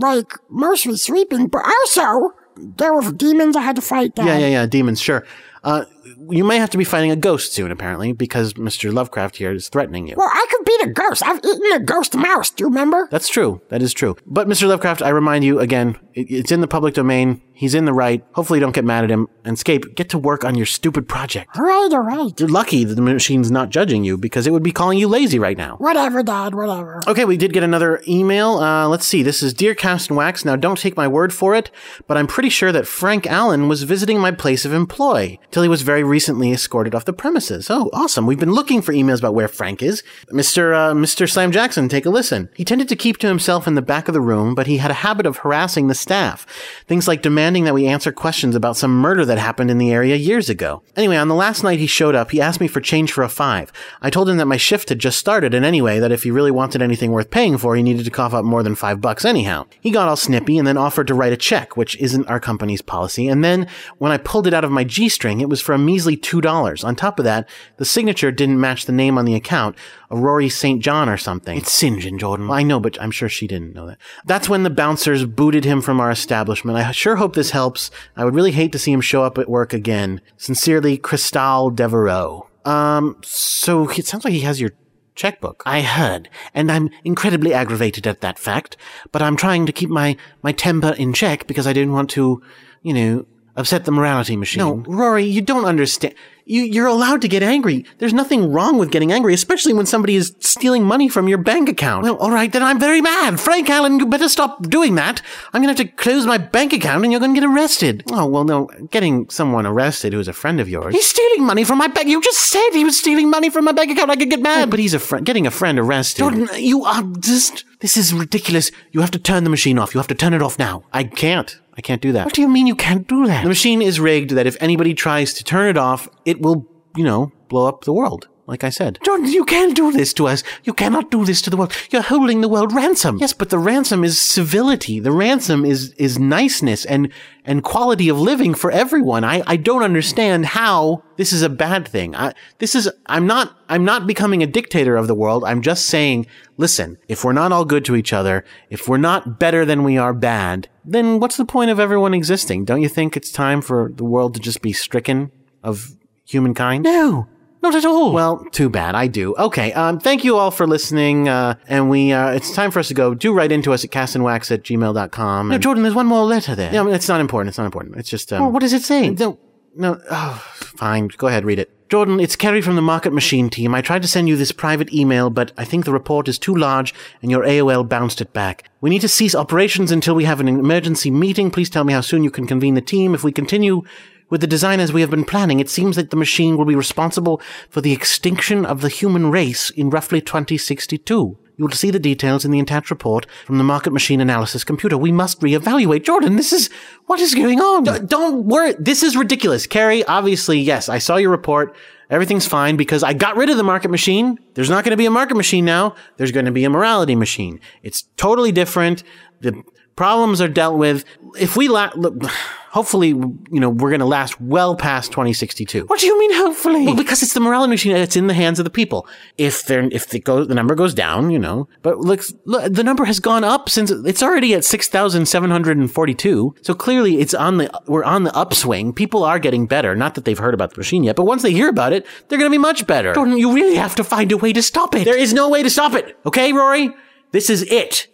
[0.00, 2.32] like mostly sleeping, but also
[2.76, 4.14] there were demons I had to fight.
[4.14, 4.26] Down.
[4.26, 5.00] Yeah, yeah, yeah, demons.
[5.00, 5.24] Sure.
[5.64, 5.84] Uh,
[6.30, 8.92] you may have to be fighting a ghost soon, apparently, because Mr.
[8.92, 10.14] Lovecraft here is threatening you.
[10.16, 11.22] Well, I could beat a ghost.
[11.24, 12.50] I've eaten a ghost mouse.
[12.50, 13.08] Do you remember?
[13.10, 13.60] That's true.
[13.68, 14.16] That is true.
[14.26, 14.68] But Mr.
[14.68, 17.42] Lovecraft, I remind you again, it's in the public domain.
[17.52, 18.24] He's in the right.
[18.34, 19.26] Hopefully, you don't get mad at him.
[19.44, 21.56] And Scape, get to work on your stupid project.
[21.56, 22.38] All right, all right.
[22.38, 25.40] You're lucky that the machine's not judging you because it would be calling you lazy
[25.40, 25.76] right now.
[25.78, 26.54] Whatever, Dad.
[26.54, 27.00] Whatever.
[27.08, 28.58] Okay, we did get another email.
[28.58, 29.24] Uh, let's see.
[29.24, 30.44] This is Dear Cast and Wax.
[30.44, 31.72] Now, don't take my word for it,
[32.06, 35.68] but I'm pretty sure that Frank Allen was visiting my place of employ till he
[35.68, 37.68] was very recently escorted off the premises.
[37.70, 38.26] Oh, awesome.
[38.26, 40.02] We've been looking for emails about where Frank is.
[40.30, 40.74] Mr.
[40.74, 41.30] Uh, Mr.
[41.30, 42.48] Slam Jackson, take a listen.
[42.54, 44.90] He tended to keep to himself in the back of the room, but he had
[44.90, 46.46] a habit of harassing the staff.
[46.86, 50.16] Things like demanding that we answer questions about some murder that happened in the area
[50.16, 50.82] years ago.
[50.96, 53.28] Anyway, on the last night he showed up, he asked me for change for a
[53.28, 53.72] five.
[54.00, 56.50] I told him that my shift had just started, and anyway, that if he really
[56.50, 59.66] wanted anything worth paying for, he needed to cough up more than five bucks anyhow.
[59.80, 62.82] He got all snippy and then offered to write a check, which isn't our company's
[62.82, 63.28] policy.
[63.28, 63.66] And then,
[63.98, 66.42] when I pulled it out of my G string, it was for a measly two
[66.42, 66.84] dollars.
[66.84, 69.74] On top of that, the signature didn't match the name on the account,
[70.10, 70.82] a Rory St.
[70.82, 71.56] John or something.
[71.56, 71.98] It's St.
[72.00, 72.50] John, Jordan.
[72.50, 73.98] I know, but I'm sure she didn't know that.
[74.26, 76.76] That's when the bouncers booted him from our establishment.
[76.76, 77.90] I sure hope this helps.
[78.16, 80.20] I would really hate to see him show up at work again.
[80.36, 82.48] Sincerely, Cristal Devereaux.
[82.66, 84.72] Um, so it sounds like he has your
[85.14, 85.62] checkbook.
[85.64, 88.76] I heard, and I'm incredibly aggravated at that fact,
[89.10, 92.42] but I'm trying to keep my, my temper in check because I didn't want to,
[92.82, 93.26] you know,
[93.58, 94.60] upset the morality machine.
[94.60, 96.14] No, Rory, you don't understand.
[96.46, 97.84] You, you're allowed to get angry.
[97.98, 101.68] There's nothing wrong with getting angry, especially when somebody is stealing money from your bank
[101.68, 102.04] account.
[102.04, 103.38] Well, all right, then I'm very mad.
[103.38, 105.20] Frank Allen, you better stop doing that.
[105.52, 108.02] I'm going to have to close my bank account and you're going to get arrested.
[108.10, 110.94] Oh, well, no, getting someone arrested who's a friend of yours.
[110.94, 112.08] He's stealing money from my bank.
[112.08, 114.10] You just said he was stealing money from my bank account.
[114.10, 114.70] I could get mad.
[114.70, 115.26] but he's a friend.
[115.26, 116.20] Getting a friend arrested.
[116.20, 117.64] Jordan, you are just.
[117.80, 118.70] This is ridiculous.
[118.90, 119.94] You have to turn the machine off.
[119.94, 120.84] You have to turn it off now.
[120.94, 121.60] I can't.
[121.78, 122.24] I can't do that.
[122.26, 123.42] What do you mean you can't do that?
[123.44, 126.66] The machine is rigged that if anybody tries to turn it off, it will,
[126.96, 128.26] you know, blow up the world.
[128.48, 128.98] like I said.
[129.04, 130.42] Jordan, you can't do this to us.
[130.64, 131.72] You cannot do this to the world.
[131.90, 133.18] You're holding the world ransom.
[133.18, 134.98] Yes, but the ransom is civility.
[135.00, 137.12] The ransom is is niceness and
[137.44, 139.22] and quality of living for everyone.
[139.22, 142.16] I, I don't understand how this is a bad thing.
[142.16, 145.44] I, this is I'm not I'm not becoming a dictator of the world.
[145.44, 146.26] I'm just saying,
[146.56, 149.98] listen, if we're not all good to each other, if we're not better than we
[149.98, 152.64] are bad, then what's the point of everyone existing?
[152.64, 155.30] Don't you think it's time for the world to just be stricken
[155.62, 156.84] of humankind?
[156.84, 157.26] No.
[157.60, 158.12] Not at all.
[158.12, 158.94] Well, too bad.
[158.94, 159.34] I do.
[159.34, 159.72] Okay.
[159.72, 161.28] Um, thank you all for listening.
[161.28, 163.14] Uh, and we, uh, it's time for us to go.
[163.14, 165.48] Do write into us at castandwax at gmail.com.
[165.48, 166.70] No, Jordan, there's one more letter there.
[166.70, 167.48] No, it's not important.
[167.48, 167.96] It's not important.
[167.96, 168.52] It's just, um.
[168.52, 169.10] what does it say?
[169.10, 169.38] No,
[169.76, 170.00] no.
[170.10, 171.08] Oh, fine.
[171.08, 171.44] Go ahead.
[171.44, 171.70] Read it.
[171.88, 173.74] Jordan, it's Kerry from the Market Machine team.
[173.74, 176.54] I tried to send you this private email, but I think the report is too
[176.54, 178.68] large and your AOL bounced it back.
[178.82, 181.50] We need to cease operations until we have an emergency meeting.
[181.50, 183.14] Please tell me how soon you can convene the team.
[183.14, 183.84] If we continue
[184.28, 186.74] with the design as we have been planning, it seems that the machine will be
[186.74, 187.40] responsible
[187.70, 191.38] for the extinction of the human race in roughly 2062.
[191.58, 194.96] You will see the details in the attached report from the Market Machine Analysis computer.
[194.96, 196.04] We must reevaluate.
[196.04, 196.70] Jordan, this is,
[197.06, 197.82] what is going on?
[197.82, 198.74] D- don't worry.
[198.78, 199.66] This is ridiculous.
[199.66, 201.74] Carrie, obviously, yes, I saw your report.
[202.10, 204.38] Everything's fine because I got rid of the market machine.
[204.54, 205.96] There's not going to be a market machine now.
[206.16, 207.60] There's going to be a morality machine.
[207.82, 209.02] It's totally different.
[209.40, 209.62] The
[209.98, 211.04] problems are dealt with.
[211.40, 212.22] If we la- look,
[212.70, 215.86] hopefully, you know, we're going to last well past 2062.
[215.86, 216.86] What do you mean, hopefully?
[216.86, 219.08] Well, because it's the morality machine it's in the hands of the people.
[219.38, 222.84] If they're, if the, go, the number goes down, you know, but look, look, the
[222.84, 226.54] number has gone up since it's already at 6,742.
[226.62, 228.92] So clearly it's on the, we're on the upswing.
[228.92, 229.96] People are getting better.
[229.96, 232.38] Not that they've heard about the machine yet, but once they hear about it, they're
[232.38, 233.14] going to be much better.
[233.14, 235.06] Jordan, you really have to find a way to stop it.
[235.06, 236.16] There is no way to stop it.
[236.24, 236.94] Okay, Rory?
[237.32, 238.06] This is it.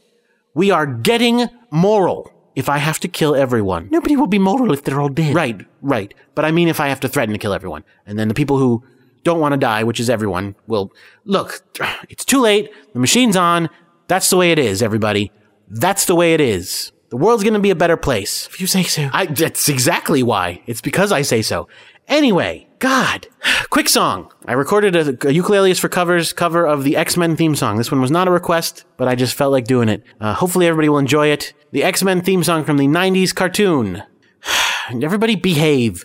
[0.54, 2.30] We are getting moral.
[2.54, 5.34] If I have to kill everyone, nobody will be moral if they're all dead.
[5.34, 6.14] Right, right.
[6.36, 8.58] But I mean, if I have to threaten to kill everyone, and then the people
[8.58, 8.84] who
[9.24, 10.92] don't want to die, which is everyone, will
[11.24, 11.62] look.
[12.08, 12.70] It's too late.
[12.92, 13.68] The machine's on.
[14.06, 15.32] That's the way it is, everybody.
[15.68, 16.92] That's the way it is.
[17.08, 18.46] The world's going to be a better place.
[18.46, 19.08] If you say so.
[19.12, 20.62] I, that's exactly why.
[20.66, 21.68] It's because I say so.
[22.08, 23.28] Anyway, God.
[23.70, 24.30] Quick song.
[24.46, 27.76] I recorded a, a ukulele for covers cover of the X-Men theme song.
[27.76, 30.02] This one was not a request, but I just felt like doing it.
[30.20, 31.54] Uh, hopefully everybody will enjoy it.
[31.72, 34.02] The X-Men theme song from the 90s cartoon.
[34.90, 36.04] Everybody behave.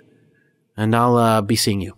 [0.77, 1.97] And I'll uh, be seeing you.